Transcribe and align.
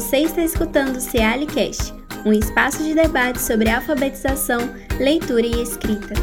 Você 0.00 0.20
está 0.20 0.40
escutando 0.40 0.96
o 0.96 1.00
Cealicast, 1.00 1.92
um 2.24 2.32
espaço 2.32 2.82
de 2.82 2.94
debate 2.94 3.38
sobre 3.38 3.68
alfabetização, 3.68 4.58
leitura 4.98 5.46
e 5.46 5.62
escrita. 5.62 6.14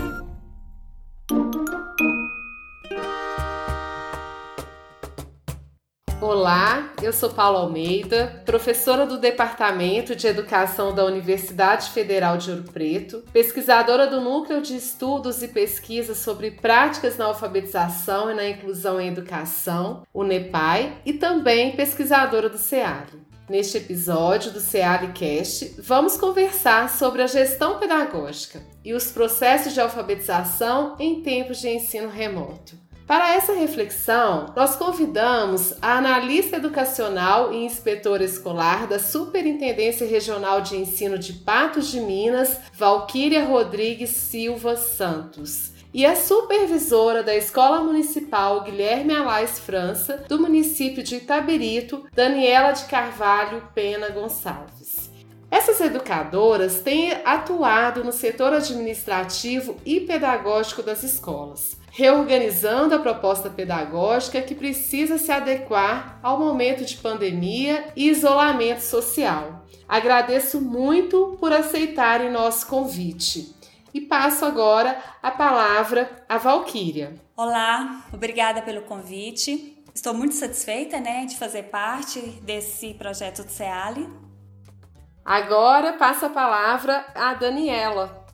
Olá, 6.20 6.92
eu 7.04 7.14
sou 7.14 7.30
Paula 7.30 7.60
Almeida, 7.60 8.42
professora 8.48 9.06
do 9.06 9.20
Departamento 9.20 10.16
de 10.16 10.26
Educação 10.26 10.96
da 10.96 11.06
Universidade 11.06 11.92
Federal 11.92 12.36
de 12.36 12.50
Ouro 12.50 12.64
Preto, 12.64 13.24
pesquisadora 13.32 14.08
do 14.08 14.20
Núcleo 14.20 14.60
de 14.60 14.76
Estudos 14.76 15.44
e 15.44 15.50
Pesquisas 15.50 16.18
sobre 16.18 16.50
Práticas 16.50 17.16
na 17.16 17.26
Alfabetização 17.26 18.32
e 18.32 18.34
na 18.34 18.50
Inclusão 18.50 19.00
em 19.00 19.10
Educação, 19.10 20.02
o 20.12 20.24
NEPAI, 20.24 20.98
e 21.06 21.14
também 21.14 21.76
pesquisadora 21.76 22.50
do 22.50 22.58
SEAD. 22.58 23.27
Neste 23.50 23.78
episódio 23.78 24.52
do 24.52 24.60
CEALICast, 24.60 25.76
vamos 25.80 26.18
conversar 26.18 26.90
sobre 26.90 27.22
a 27.22 27.28
gestão 27.28 27.80
pedagógica 27.80 28.62
e 28.84 28.94
os 28.94 29.10
processos 29.10 29.74
de 29.74 29.80
alfabetização 29.80 30.98
em 31.00 31.22
tempos 31.22 31.62
de 31.62 31.70
ensino 31.70 32.10
remoto. 32.10 32.76
Para 33.08 33.34
essa 33.34 33.54
reflexão, 33.54 34.54
nós 34.54 34.76
convidamos 34.76 35.74
a 35.82 35.98
analista 35.98 36.58
educacional 36.58 37.54
e 37.54 37.64
inspetora 37.64 38.22
escolar 38.22 38.86
da 38.86 39.00
Superintendência 39.00 40.06
Regional 40.06 40.60
de 40.60 40.76
Ensino 40.76 41.18
de 41.18 41.32
Patos 41.32 41.88
de 41.88 42.02
Minas, 42.02 42.60
Valquíria 42.74 43.46
Rodrigues 43.46 44.10
Silva 44.10 44.76
Santos 44.76 45.77
e 45.94 46.06
a 46.06 46.16
supervisora 46.16 47.24
da 47.24 47.36
Escola 47.36 47.82
Municipal 47.82 48.64
Guilherme 48.64 49.14
Alais 49.14 49.60
França, 49.60 50.24
do 50.28 50.40
município 50.40 51.02
de 51.02 51.16
Itabirito, 51.16 52.06
Daniela 52.14 52.74
de 52.74 52.86
Carvalho 52.86 53.64
Pena 53.74 54.10
Gonçalves. 54.10 55.10
Essas 55.50 55.80
educadoras 55.80 56.82
têm 56.82 57.14
atuado 57.24 58.04
no 58.04 58.12
setor 58.12 58.54
administrativo 58.54 59.78
e 59.86 60.02
pedagógico 60.02 60.84
das 60.84 61.04
escolas, 61.04 61.78
reorganizando 61.90 62.94
a 62.94 63.00
proposta 63.00 63.50
pedagógica 63.50 64.42
que 64.42 64.54
precisa 64.54 65.18
se 65.18 65.32
adequar 65.32 66.20
ao 66.22 66.38
momento 66.38 66.84
de 66.84 66.98
pandemia 66.98 67.86
e 67.96 68.10
isolamento 68.10 68.82
social. 68.82 69.66
Agradeço 69.88 70.60
muito 70.60 71.38
por 71.40 71.54
aceitarem 71.54 72.30
nosso 72.30 72.68
convite 72.68 73.57
e 73.94 74.02
passo 74.02 74.46
agora 74.46 75.02
a 75.22 75.32
palavra 75.32 76.24
à 76.28 76.38
Valquíria. 76.38 77.16
Olá, 77.36 78.06
obrigada 78.14 78.62
pelo 78.62 78.82
convite. 78.82 79.84
Estou 79.94 80.14
muito 80.14 80.36
satisfeita 80.36 81.00
né, 81.00 81.26
de 81.26 81.38
fazer 81.38 81.64
parte 81.64 82.20
desse 82.42 82.94
projeto 82.94 83.44
do 83.44 83.52
CEALI. 83.52 84.08
Agora 85.26 85.94
passo 85.94 86.26
a 86.26 86.30
palavra 86.30 87.06
à 87.16 87.34
Daniela. 87.34 88.26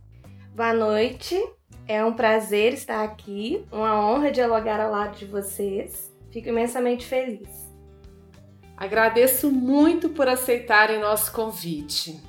Boa 0.55 0.73
noite, 0.73 1.41
é 1.87 2.03
um 2.03 2.13
prazer 2.13 2.73
estar 2.73 3.03
aqui, 3.03 3.65
uma 3.71 3.99
honra 3.99 4.31
dialogar 4.31 4.79
ao 4.79 4.91
lado 4.91 5.17
de 5.17 5.25
vocês. 5.25 6.13
Fico 6.31 6.49
imensamente 6.49 7.05
feliz. 7.05 7.47
Agradeço 8.75 9.51
muito 9.51 10.09
por 10.09 10.27
aceitarem 10.27 10.99
nosso 10.99 11.31
convite. 11.31 12.21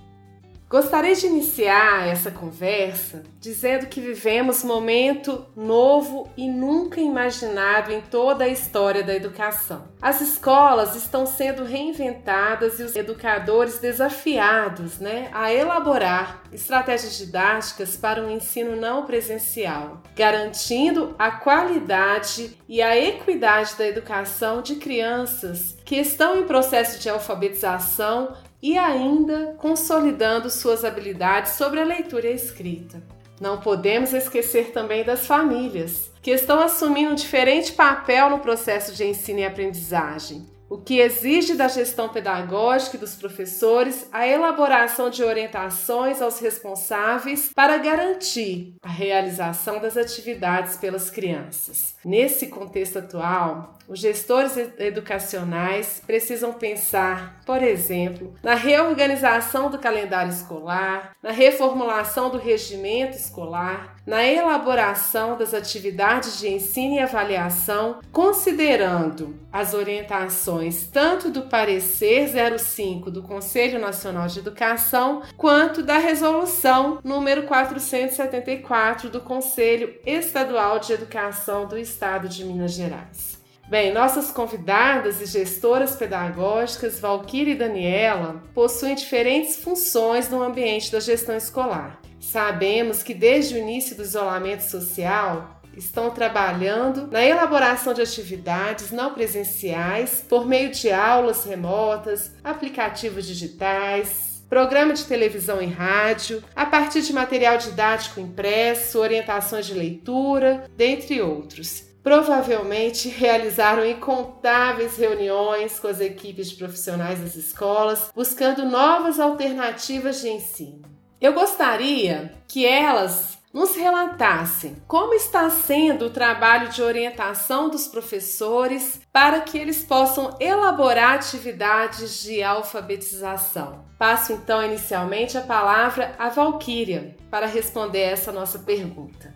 Gostaria 0.68 1.14
de 1.14 1.26
iniciar 1.26 2.08
essa 2.08 2.30
conversa 2.30 3.22
dizendo 3.38 3.86
que 3.86 4.00
vivemos 4.00 4.64
momento 4.64 5.46
novo 5.54 6.30
e 6.36 6.48
nunca 6.48 7.00
imaginado 7.00 7.92
em 7.92 8.00
toda 8.00 8.44
a 8.44 8.48
história 8.48 9.02
da 9.02 9.14
educação. 9.14 9.84
As 10.00 10.22
escolas 10.22 10.96
estão 10.96 11.26
sendo 11.26 11.62
reinventadas 11.62 12.80
e 12.80 12.82
os 12.82 12.96
educadores 12.96 13.78
desafiados 13.78 14.98
né, 14.98 15.28
a 15.32 15.52
elaborar 15.52 16.42
estratégias 16.50 17.18
didáticas 17.18 17.96
para 17.96 18.22
um 18.22 18.30
ensino 18.30 18.74
não 18.74 19.04
presencial, 19.04 20.02
garantindo 20.16 21.14
a 21.18 21.30
qualidade 21.30 22.58
e 22.66 22.80
a 22.80 22.96
equidade 22.96 23.76
da 23.76 23.86
educação 23.86 24.62
de 24.62 24.76
crianças 24.76 25.76
que 25.84 25.96
estão 25.96 26.38
em 26.38 26.44
processo 26.44 26.98
de 26.98 27.10
alfabetização 27.10 28.34
e 28.64 28.78
ainda 28.78 29.54
consolidando 29.58 30.48
suas 30.48 30.86
habilidades 30.86 31.52
sobre 31.52 31.80
a 31.80 31.84
leitura 31.84 32.28
e 32.28 32.30
a 32.30 32.34
escrita. 32.34 33.02
Não 33.38 33.60
podemos 33.60 34.14
esquecer 34.14 34.72
também 34.72 35.04
das 35.04 35.26
famílias, 35.26 36.10
que 36.22 36.30
estão 36.30 36.58
assumindo 36.60 37.12
um 37.12 37.14
diferente 37.14 37.72
papel 37.72 38.30
no 38.30 38.38
processo 38.38 38.94
de 38.94 39.04
ensino 39.04 39.40
e 39.40 39.44
aprendizagem 39.44 40.46
o 40.74 40.78
que 40.78 40.98
exige 40.98 41.54
da 41.54 41.68
gestão 41.68 42.08
pedagógica 42.08 42.96
e 42.96 43.00
dos 43.00 43.14
professores 43.14 44.08
a 44.10 44.26
elaboração 44.26 45.08
de 45.08 45.22
orientações 45.22 46.20
aos 46.20 46.40
responsáveis 46.40 47.50
para 47.54 47.78
garantir 47.78 48.74
a 48.82 48.88
realização 48.88 49.78
das 49.78 49.96
atividades 49.96 50.76
pelas 50.76 51.10
crianças. 51.10 51.94
Nesse 52.04 52.48
contexto 52.48 52.98
atual, 52.98 53.78
os 53.88 53.98
gestores 54.00 54.56
educacionais 54.78 56.02
precisam 56.06 56.52
pensar, 56.52 57.40
por 57.44 57.62
exemplo, 57.62 58.34
na 58.42 58.54
reorganização 58.54 59.70
do 59.70 59.78
calendário 59.78 60.32
escolar, 60.32 61.14
na 61.22 61.30
reformulação 61.30 62.30
do 62.30 62.38
regimento 62.38 63.16
escolar, 63.16 63.96
na 64.06 64.24
elaboração 64.24 65.36
das 65.36 65.54
atividades 65.54 66.38
de 66.38 66.48
ensino 66.48 66.94
e 66.94 66.98
avaliação, 66.98 68.00
considerando 68.12 69.38
as 69.52 69.74
orientações 69.74 70.86
tanto 70.86 71.30
do 71.30 71.42
parecer 71.42 72.30
05 72.58 73.10
do 73.10 73.22
Conselho 73.22 73.78
Nacional 73.78 74.26
de 74.26 74.38
Educação 74.38 75.22
quanto 75.36 75.82
da 75.82 75.98
resolução 75.98 76.98
número 77.04 77.44
474 77.44 79.08
do 79.08 79.20
Conselho 79.20 79.94
Estadual 80.04 80.78
de 80.78 80.92
Educação 80.92 81.66
do 81.66 81.78
Estado 81.78 82.28
de 82.28 82.44
Minas 82.44 82.72
Gerais. 82.72 83.43
Bem, 83.68 83.92
nossas 83.92 84.30
convidadas 84.30 85.22
e 85.22 85.26
gestoras 85.26 85.96
pedagógicas, 85.96 87.00
Valquíria 87.00 87.52
e 87.52 87.58
Daniela, 87.58 88.42
possuem 88.54 88.94
diferentes 88.94 89.56
funções 89.56 90.28
no 90.28 90.42
ambiente 90.42 90.92
da 90.92 91.00
gestão 91.00 91.34
escolar. 91.34 91.98
Sabemos 92.20 93.02
que 93.02 93.14
desde 93.14 93.54
o 93.54 93.58
início 93.58 93.96
do 93.96 94.02
isolamento 94.02 94.62
social, 94.62 95.60
estão 95.76 96.10
trabalhando 96.10 97.08
na 97.08 97.24
elaboração 97.24 97.92
de 97.92 98.02
atividades 98.02 98.90
não 98.90 99.12
presenciais 99.12 100.24
por 100.28 100.46
meio 100.46 100.70
de 100.70 100.92
aulas 100.92 101.44
remotas, 101.44 102.32
aplicativos 102.42 103.26
digitais, 103.26 104.44
programa 104.48 104.92
de 104.92 105.04
televisão 105.04 105.60
e 105.60 105.66
rádio, 105.66 106.44
a 106.54 106.66
partir 106.66 107.02
de 107.02 107.12
material 107.12 107.56
didático 107.56 108.20
impresso, 108.20 109.00
orientações 109.00 109.66
de 109.66 109.74
leitura, 109.74 110.70
dentre 110.76 111.20
outros. 111.20 111.93
Provavelmente 112.04 113.08
realizaram 113.08 113.84
incontáveis 113.84 114.98
reuniões 114.98 115.80
com 115.80 115.88
as 115.88 116.00
equipes 116.00 116.52
profissionais 116.52 117.18
das 117.18 117.34
escolas, 117.34 118.10
buscando 118.14 118.66
novas 118.66 119.18
alternativas 119.18 120.20
de 120.20 120.28
ensino. 120.28 120.82
Eu 121.18 121.32
gostaria 121.32 122.34
que 122.46 122.66
elas 122.66 123.38
nos 123.54 123.74
relatassem 123.74 124.76
como 124.86 125.14
está 125.14 125.48
sendo 125.48 126.06
o 126.06 126.10
trabalho 126.10 126.68
de 126.68 126.82
orientação 126.82 127.70
dos 127.70 127.88
professores 127.88 129.00
para 129.10 129.40
que 129.40 129.56
eles 129.56 129.82
possam 129.82 130.36
elaborar 130.38 131.14
atividades 131.14 132.22
de 132.22 132.42
alfabetização. 132.42 133.82
Passo 133.96 134.34
então 134.34 134.62
inicialmente 134.62 135.38
a 135.38 135.40
palavra 135.40 136.14
à 136.18 136.28
Valquíria 136.28 137.16
para 137.30 137.46
responder 137.46 138.00
essa 138.00 138.30
nossa 138.30 138.58
pergunta. 138.58 139.33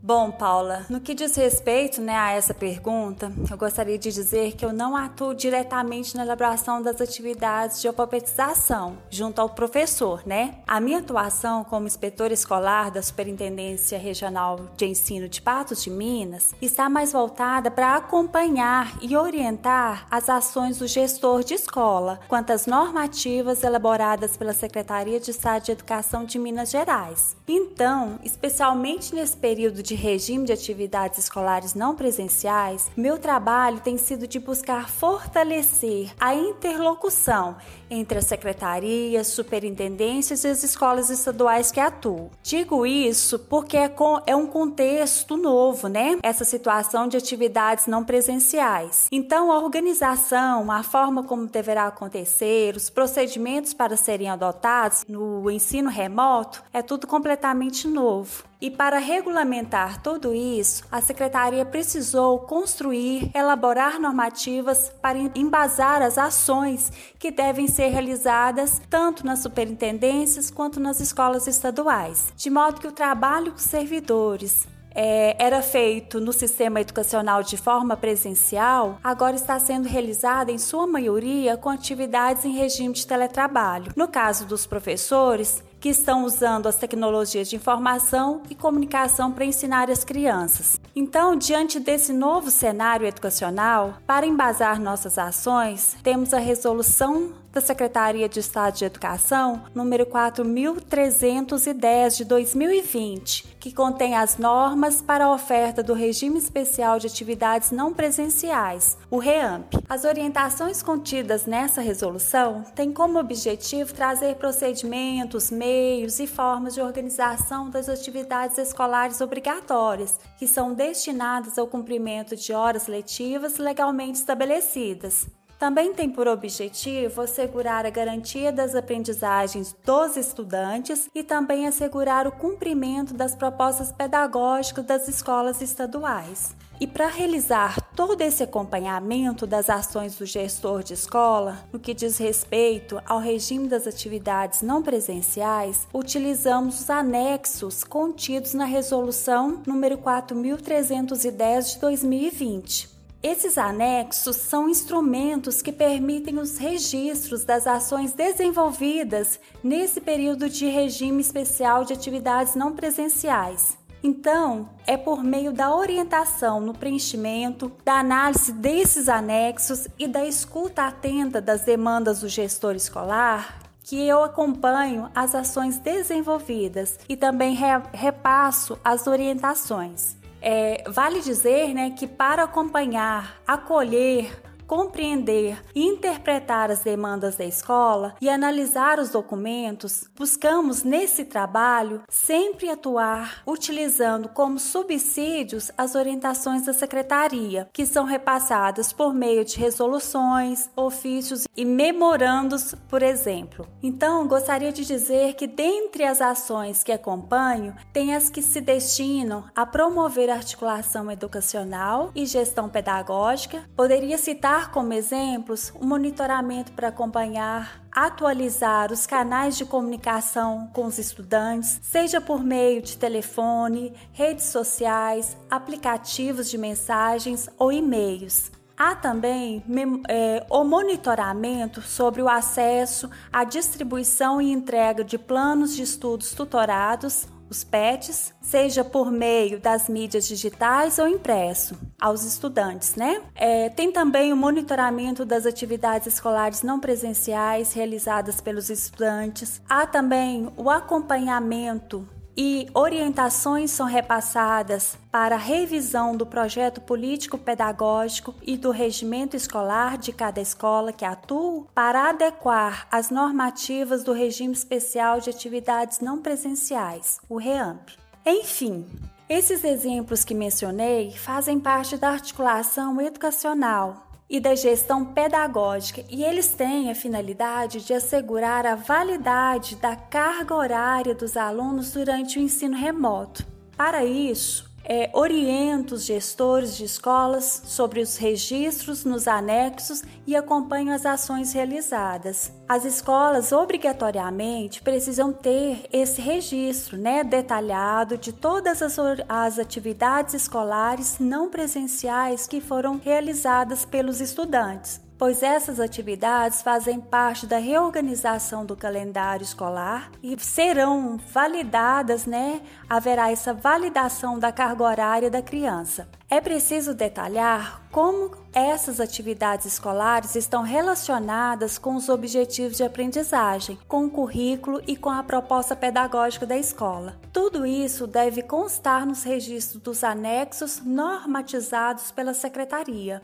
Bom, 0.00 0.30
Paula, 0.30 0.86
no 0.88 1.00
que 1.00 1.12
diz 1.12 1.34
respeito 1.34 2.00
né, 2.00 2.14
a 2.14 2.30
essa 2.30 2.54
pergunta, 2.54 3.32
eu 3.50 3.56
gostaria 3.58 3.98
de 3.98 4.12
dizer 4.12 4.52
que 4.52 4.64
eu 4.64 4.72
não 4.72 4.96
atuo 4.96 5.34
diretamente 5.34 6.16
na 6.16 6.22
elaboração 6.22 6.80
das 6.80 7.00
atividades 7.00 7.80
de 7.82 7.88
alfabetização, 7.88 8.96
junto 9.10 9.40
ao 9.40 9.50
professor, 9.50 10.22
né? 10.24 10.60
A 10.68 10.78
minha 10.78 11.00
atuação 11.00 11.64
como 11.64 11.88
inspetora 11.88 12.32
escolar 12.32 12.92
da 12.92 13.02
Superintendência 13.02 13.98
Regional 13.98 14.70
de 14.76 14.86
Ensino 14.86 15.28
de 15.28 15.42
Patos 15.42 15.82
de 15.82 15.90
Minas 15.90 16.54
está 16.62 16.88
mais 16.88 17.12
voltada 17.12 17.68
para 17.68 17.96
acompanhar 17.96 18.96
e 19.02 19.16
orientar 19.16 20.06
as 20.08 20.28
ações 20.28 20.78
do 20.78 20.86
gestor 20.86 21.42
de 21.42 21.54
escola 21.54 22.20
quanto 22.28 22.52
às 22.52 22.66
normativas 22.66 23.64
elaboradas 23.64 24.36
pela 24.36 24.52
Secretaria 24.52 25.18
de 25.18 25.32
Estado 25.32 25.64
de 25.64 25.72
Educação 25.72 26.24
de 26.24 26.38
Minas 26.38 26.70
Gerais. 26.70 27.36
Então, 27.48 28.20
especialmente 28.22 29.12
nesse 29.12 29.36
período 29.36 29.82
de 29.88 29.94
regime 29.94 30.44
de 30.44 30.52
atividades 30.52 31.18
escolares 31.18 31.72
não 31.72 31.94
presenciais, 31.94 32.90
meu 32.94 33.16
trabalho 33.16 33.80
tem 33.80 33.96
sido 33.96 34.26
de 34.26 34.38
buscar 34.38 34.90
fortalecer 34.90 36.12
a 36.20 36.34
interlocução 36.34 37.56
entre 37.90 38.18
as 38.18 38.26
secretarias, 38.26 39.28
superintendências 39.28 40.44
e 40.44 40.48
as 40.48 40.62
escolas 40.62 41.08
estaduais 41.08 41.72
que 41.72 41.80
atuam. 41.80 42.30
Digo 42.42 42.84
isso 42.84 43.38
porque 43.38 43.78
é, 43.78 43.88
com, 43.88 44.20
é 44.26 44.36
um 44.36 44.46
contexto 44.46 45.38
novo, 45.38 45.88
né? 45.88 46.18
Essa 46.22 46.44
situação 46.44 47.08
de 47.08 47.16
atividades 47.16 47.86
não 47.86 48.04
presenciais. 48.04 49.08
Então, 49.10 49.50
a 49.50 49.58
organização, 49.58 50.70
a 50.70 50.82
forma 50.82 51.22
como 51.22 51.46
deverá 51.46 51.86
acontecer, 51.86 52.76
os 52.76 52.90
procedimentos 52.90 53.72
para 53.72 53.96
serem 53.96 54.28
adotados 54.28 55.06
no 55.08 55.50
ensino 55.50 55.88
remoto 55.88 56.62
é 56.74 56.82
tudo 56.82 57.06
completamente 57.06 57.88
novo. 57.88 58.47
E 58.60 58.70
para 58.72 58.98
regulamentar 58.98 60.02
tudo 60.02 60.34
isso, 60.34 60.82
a 60.90 61.00
Secretaria 61.00 61.64
precisou 61.64 62.40
construir, 62.40 63.30
elaborar 63.32 64.00
normativas 64.00 64.92
para 65.00 65.16
embasar 65.36 66.02
as 66.02 66.18
ações 66.18 66.90
que 67.20 67.30
devem 67.30 67.68
ser 67.68 67.88
realizadas 67.88 68.82
tanto 68.90 69.24
nas 69.24 69.38
superintendências 69.38 70.50
quanto 70.50 70.80
nas 70.80 70.98
escolas 70.98 71.46
estaduais, 71.46 72.32
de 72.36 72.50
modo 72.50 72.80
que 72.80 72.88
o 72.88 72.92
trabalho 72.92 73.52
com 73.52 73.58
servidores, 73.58 74.66
é, 75.00 75.36
era 75.38 75.62
feito 75.62 76.20
no 76.20 76.32
sistema 76.32 76.80
educacional 76.80 77.44
de 77.44 77.56
forma 77.56 77.96
presencial, 77.96 78.98
agora 79.04 79.36
está 79.36 79.56
sendo 79.60 79.88
realizado 79.88 80.50
em 80.50 80.58
sua 80.58 80.88
maioria 80.88 81.56
com 81.56 81.68
atividades 81.68 82.44
em 82.44 82.56
regime 82.56 82.92
de 82.92 83.06
teletrabalho. 83.06 83.92
No 83.94 84.08
caso 84.08 84.44
dos 84.44 84.66
professores, 84.66 85.62
que 85.80 85.88
estão 85.88 86.24
usando 86.24 86.66
as 86.66 86.76
tecnologias 86.76 87.48
de 87.48 87.56
informação 87.56 88.42
e 88.50 88.54
comunicação 88.54 89.32
para 89.32 89.44
ensinar 89.44 89.90
as 89.90 90.04
crianças. 90.04 90.80
Então, 90.94 91.36
diante 91.36 91.78
desse 91.78 92.12
novo 92.12 92.50
cenário 92.50 93.06
educacional, 93.06 93.98
para 94.06 94.26
embasar 94.26 94.80
nossas 94.80 95.18
ações, 95.18 95.96
temos 96.02 96.34
a 96.34 96.38
resolução 96.38 97.32
da 97.52 97.60
Secretaria 97.60 98.28
de 98.28 98.40
Estado 98.40 98.76
de 98.76 98.84
Educação, 98.84 99.62
número 99.74 100.06
4310 100.06 102.18
de 102.18 102.24
2020, 102.24 103.56
que 103.58 103.72
contém 103.72 104.14
as 104.14 104.38
normas 104.38 105.00
para 105.00 105.26
a 105.26 105.32
oferta 105.32 105.82
do 105.82 105.94
Regime 105.94 106.38
Especial 106.38 106.98
de 106.98 107.06
Atividades 107.06 107.70
Não 107.70 107.92
Presenciais, 107.92 108.98
o 109.10 109.18
REAMP. 109.18 109.74
As 109.88 110.04
orientações 110.04 110.82
contidas 110.82 111.46
nessa 111.46 111.80
resolução 111.80 112.64
têm 112.74 112.92
como 112.92 113.18
objetivo 113.18 113.94
trazer 113.94 114.36
procedimentos, 114.36 115.50
meios 115.50 116.20
e 116.20 116.26
formas 116.26 116.74
de 116.74 116.80
organização 116.80 117.70
das 117.70 117.88
atividades 117.88 118.58
escolares 118.58 119.20
obrigatórias, 119.20 120.18
que 120.38 120.46
são 120.46 120.74
destinadas 120.74 121.58
ao 121.58 121.66
cumprimento 121.66 122.36
de 122.36 122.52
horas 122.52 122.86
letivas 122.86 123.58
legalmente 123.58 124.18
estabelecidas. 124.18 125.26
Também 125.58 125.92
tem 125.92 126.08
por 126.08 126.28
objetivo 126.28 127.20
assegurar 127.20 127.84
a 127.84 127.90
garantia 127.90 128.52
das 128.52 128.76
aprendizagens 128.76 129.74
dos 129.84 130.16
estudantes 130.16 131.10
e 131.12 131.24
também 131.24 131.66
assegurar 131.66 132.28
o 132.28 132.32
cumprimento 132.32 133.12
das 133.12 133.34
propostas 133.34 133.90
pedagógicas 133.90 134.84
das 134.84 135.08
escolas 135.08 135.60
estaduais. 135.60 136.54
E 136.80 136.86
para 136.86 137.08
realizar 137.08 137.80
todo 137.96 138.20
esse 138.20 138.44
acompanhamento 138.44 139.48
das 139.48 139.68
ações 139.68 140.16
do 140.16 140.24
gestor 140.24 140.84
de 140.84 140.94
escola, 140.94 141.58
no 141.72 141.80
que 141.80 141.92
diz 141.92 142.18
respeito 142.18 143.02
ao 143.04 143.18
regime 143.18 143.66
das 143.66 143.84
atividades 143.84 144.62
não 144.62 144.80
presenciais, 144.80 145.88
utilizamos 145.92 146.82
os 146.82 146.88
anexos 146.88 147.82
contidos 147.82 148.54
na 148.54 148.64
resolução 148.64 149.60
número 149.66 149.98
4310 149.98 151.72
de 151.72 151.78
2020. 151.80 152.97
Esses 153.20 153.58
anexos 153.58 154.36
são 154.36 154.68
instrumentos 154.68 155.60
que 155.60 155.72
permitem 155.72 156.38
os 156.38 156.56
registros 156.56 157.44
das 157.44 157.66
ações 157.66 158.12
desenvolvidas 158.12 159.40
nesse 159.62 160.00
período 160.00 160.48
de 160.48 160.66
regime 160.66 161.20
especial 161.20 161.84
de 161.84 161.92
atividades 161.92 162.54
não 162.54 162.76
presenciais. 162.76 163.76
Então, 164.04 164.68
é 164.86 164.96
por 164.96 165.24
meio 165.24 165.52
da 165.52 165.74
orientação 165.74 166.60
no 166.60 166.72
preenchimento, 166.72 167.72
da 167.84 167.94
análise 167.94 168.52
desses 168.52 169.08
anexos 169.08 169.88
e 169.98 170.06
da 170.06 170.24
escuta 170.24 170.86
atenta 170.86 171.40
das 171.40 171.62
demandas 171.62 172.20
do 172.20 172.28
gestor 172.28 172.76
escolar 172.76 173.58
que 173.82 174.06
eu 174.06 174.22
acompanho 174.22 175.10
as 175.14 175.34
ações 175.34 175.78
desenvolvidas 175.78 176.98
e 177.08 177.16
também 177.16 177.56
repasso 177.92 178.78
as 178.84 179.06
orientações. 179.06 180.17
É, 180.40 180.84
vale 180.88 181.20
dizer 181.20 181.74
né, 181.74 181.90
que 181.90 182.06
para 182.06 182.44
acompanhar, 182.44 183.40
acolher, 183.46 184.30
compreender 184.68 185.58
e 185.74 185.82
interpretar 185.82 186.70
as 186.70 186.80
demandas 186.80 187.36
da 187.36 187.44
escola 187.46 188.14
e 188.20 188.28
analisar 188.28 189.00
os 189.00 189.08
documentos, 189.08 190.04
buscamos 190.14 190.84
nesse 190.84 191.24
trabalho 191.24 192.02
sempre 192.08 192.68
atuar 192.68 193.42
utilizando 193.46 194.28
como 194.28 194.58
subsídios 194.58 195.72
as 195.76 195.94
orientações 195.94 196.66
da 196.66 196.74
secretaria, 196.74 197.68
que 197.72 197.86
são 197.86 198.04
repassadas 198.04 198.92
por 198.92 199.14
meio 199.14 199.42
de 199.44 199.56
resoluções, 199.56 200.68
ofícios 200.76 201.44
e 201.56 201.64
memorandos, 201.64 202.74
por 202.88 203.02
exemplo. 203.02 203.66
Então, 203.82 204.28
gostaria 204.28 204.70
de 204.70 204.84
dizer 204.84 205.34
que 205.34 205.46
dentre 205.46 206.04
as 206.04 206.20
ações 206.20 206.84
que 206.84 206.92
acompanho, 206.92 207.74
tem 207.90 208.14
as 208.14 208.28
que 208.28 208.42
se 208.42 208.60
destinam 208.60 209.44
a 209.56 209.64
promover 209.64 210.28
articulação 210.28 211.10
educacional 211.10 212.10
e 212.14 212.26
gestão 212.26 212.68
pedagógica. 212.68 213.62
Poderia 213.74 214.18
citar 214.18 214.57
Usar 214.58 214.72
como 214.72 214.92
exemplos 214.92 215.72
o 215.80 215.86
monitoramento 215.86 216.72
para 216.72 216.88
acompanhar, 216.88 217.80
atualizar 217.92 218.90
os 218.90 219.06
canais 219.06 219.56
de 219.56 219.64
comunicação 219.64 220.68
com 220.72 220.86
os 220.86 220.98
estudantes, 220.98 221.78
seja 221.80 222.20
por 222.20 222.42
meio 222.42 222.82
de 222.82 222.96
telefone, 222.96 223.92
redes 224.12 224.46
sociais, 224.46 225.36
aplicativos 225.48 226.50
de 226.50 226.58
mensagens 226.58 227.48
ou 227.56 227.70
e-mails. 227.70 228.50
Há 228.76 228.96
também 228.96 229.62
é, 230.08 230.44
o 230.50 230.64
monitoramento 230.64 231.80
sobre 231.80 232.20
o 232.20 232.28
acesso 232.28 233.08
à 233.32 233.44
distribuição 233.44 234.42
e 234.42 234.50
entrega 234.50 235.04
de 235.04 235.16
planos 235.16 235.76
de 235.76 235.84
estudos 235.84 236.32
tutorados 236.32 237.28
os 237.50 237.64
PETs, 237.64 238.34
seja 238.40 238.84
por 238.84 239.10
meio 239.10 239.60
das 239.60 239.88
mídias 239.88 240.28
digitais 240.28 240.98
ou 240.98 241.08
impresso, 241.08 241.78
aos 242.00 242.24
estudantes, 242.24 242.94
né? 242.94 243.22
É, 243.34 243.68
tem 243.70 243.90
também 243.90 244.32
o 244.32 244.36
monitoramento 244.36 245.24
das 245.24 245.46
atividades 245.46 246.06
escolares 246.06 246.62
não 246.62 246.78
presenciais 246.80 247.72
realizadas 247.72 248.40
pelos 248.40 248.70
estudantes. 248.70 249.60
Há 249.68 249.86
também 249.86 250.48
o 250.56 250.70
acompanhamento 250.70 252.06
e 252.40 252.68
orientações 252.72 253.72
são 253.72 253.84
repassadas 253.84 254.96
para 255.10 255.34
a 255.34 255.38
revisão 255.38 256.16
do 256.16 256.24
projeto 256.24 256.80
político-pedagógico 256.80 258.32
e 258.46 258.56
do 258.56 258.70
regimento 258.70 259.34
escolar 259.34 259.98
de 259.98 260.12
cada 260.12 260.40
escola 260.40 260.92
que 260.92 261.04
atua 261.04 261.66
para 261.74 262.10
adequar 262.10 262.86
as 262.92 263.10
normativas 263.10 264.04
do 264.04 264.12
regime 264.12 264.52
especial 264.52 265.18
de 265.18 265.30
atividades 265.30 265.98
não 265.98 266.22
presenciais, 266.22 267.18
o 267.28 267.38
REAMP. 267.38 267.88
Enfim, 268.24 268.86
esses 269.28 269.64
exemplos 269.64 270.22
que 270.22 270.32
mencionei 270.32 271.10
fazem 271.10 271.58
parte 271.58 271.96
da 271.96 272.10
articulação 272.10 273.00
educacional 273.00 274.07
e 274.28 274.38
da 274.38 274.54
gestão 274.54 275.04
pedagógica, 275.04 276.04
e 276.10 276.22
eles 276.22 276.48
têm 276.48 276.90
a 276.90 276.94
finalidade 276.94 277.84
de 277.84 277.94
assegurar 277.94 278.66
a 278.66 278.74
validade 278.74 279.76
da 279.76 279.96
carga 279.96 280.54
horária 280.54 281.14
dos 281.14 281.36
alunos 281.36 281.92
durante 281.92 282.38
o 282.38 282.42
ensino 282.42 282.76
remoto. 282.76 283.46
Para 283.76 284.04
isso, 284.04 284.67
é, 284.88 285.10
oriento 285.12 285.94
os 285.94 286.06
gestores 286.06 286.74
de 286.76 286.84
escolas 286.84 287.62
sobre 287.66 288.00
os 288.00 288.16
registros 288.16 289.04
nos 289.04 289.28
anexos 289.28 290.02
e 290.26 290.34
acompanho 290.34 290.94
as 290.94 291.04
ações 291.04 291.52
realizadas. 291.52 292.50
As 292.66 292.86
escolas 292.86 293.52
obrigatoriamente 293.52 294.80
precisam 294.80 295.32
ter 295.32 295.86
esse 295.92 296.22
registro 296.22 296.96
né, 296.96 297.22
detalhado 297.22 298.16
de 298.16 298.32
todas 298.32 298.82
as, 298.82 298.98
as 299.28 299.58
atividades 299.58 300.32
escolares 300.32 301.18
não 301.18 301.50
presenciais 301.50 302.46
que 302.46 302.60
foram 302.60 302.98
realizadas 302.98 303.84
pelos 303.84 304.20
estudantes. 304.20 305.07
Pois 305.18 305.42
essas 305.42 305.80
atividades 305.80 306.62
fazem 306.62 307.00
parte 307.00 307.46
da 307.46 307.58
reorganização 307.58 308.64
do 308.64 308.76
calendário 308.76 309.42
escolar 309.42 310.10
e 310.22 310.38
serão 310.38 311.18
validadas, 311.32 312.24
né? 312.24 312.62
Haverá 312.88 313.30
essa 313.30 313.52
validação 313.52 314.38
da 314.38 314.52
carga 314.52 314.84
horária 314.84 315.28
da 315.28 315.42
criança. 315.42 316.08
É 316.30 316.40
preciso 316.40 316.94
detalhar 316.94 317.82
como 317.90 318.30
essas 318.52 319.00
atividades 319.00 319.66
escolares 319.66 320.36
estão 320.36 320.62
relacionadas 320.62 321.78
com 321.78 321.96
os 321.96 322.08
objetivos 322.08 322.76
de 322.76 322.84
aprendizagem, 322.84 323.78
com 323.88 324.04
o 324.04 324.10
currículo 324.10 324.80
e 324.86 324.94
com 324.96 325.10
a 325.10 325.22
proposta 325.22 325.74
pedagógica 325.74 326.46
da 326.46 326.56
escola. 326.56 327.16
Tudo 327.32 327.66
isso 327.66 328.06
deve 328.06 328.42
constar 328.42 329.06
nos 329.06 329.22
registros 329.22 329.82
dos 329.82 330.04
anexos 330.04 330.80
normatizados 330.84 332.10
pela 332.10 332.34
secretaria. 332.34 333.22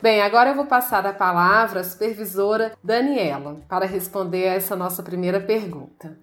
Bem, 0.00 0.20
agora 0.20 0.50
eu 0.50 0.54
vou 0.54 0.66
passar 0.66 1.06
a 1.06 1.12
palavra 1.12 1.80
à 1.80 1.84
supervisora 1.84 2.76
Daniela 2.84 3.56
para 3.66 3.86
responder 3.86 4.48
a 4.48 4.54
essa 4.54 4.76
nossa 4.76 5.02
primeira 5.02 5.40
pergunta. 5.40 6.18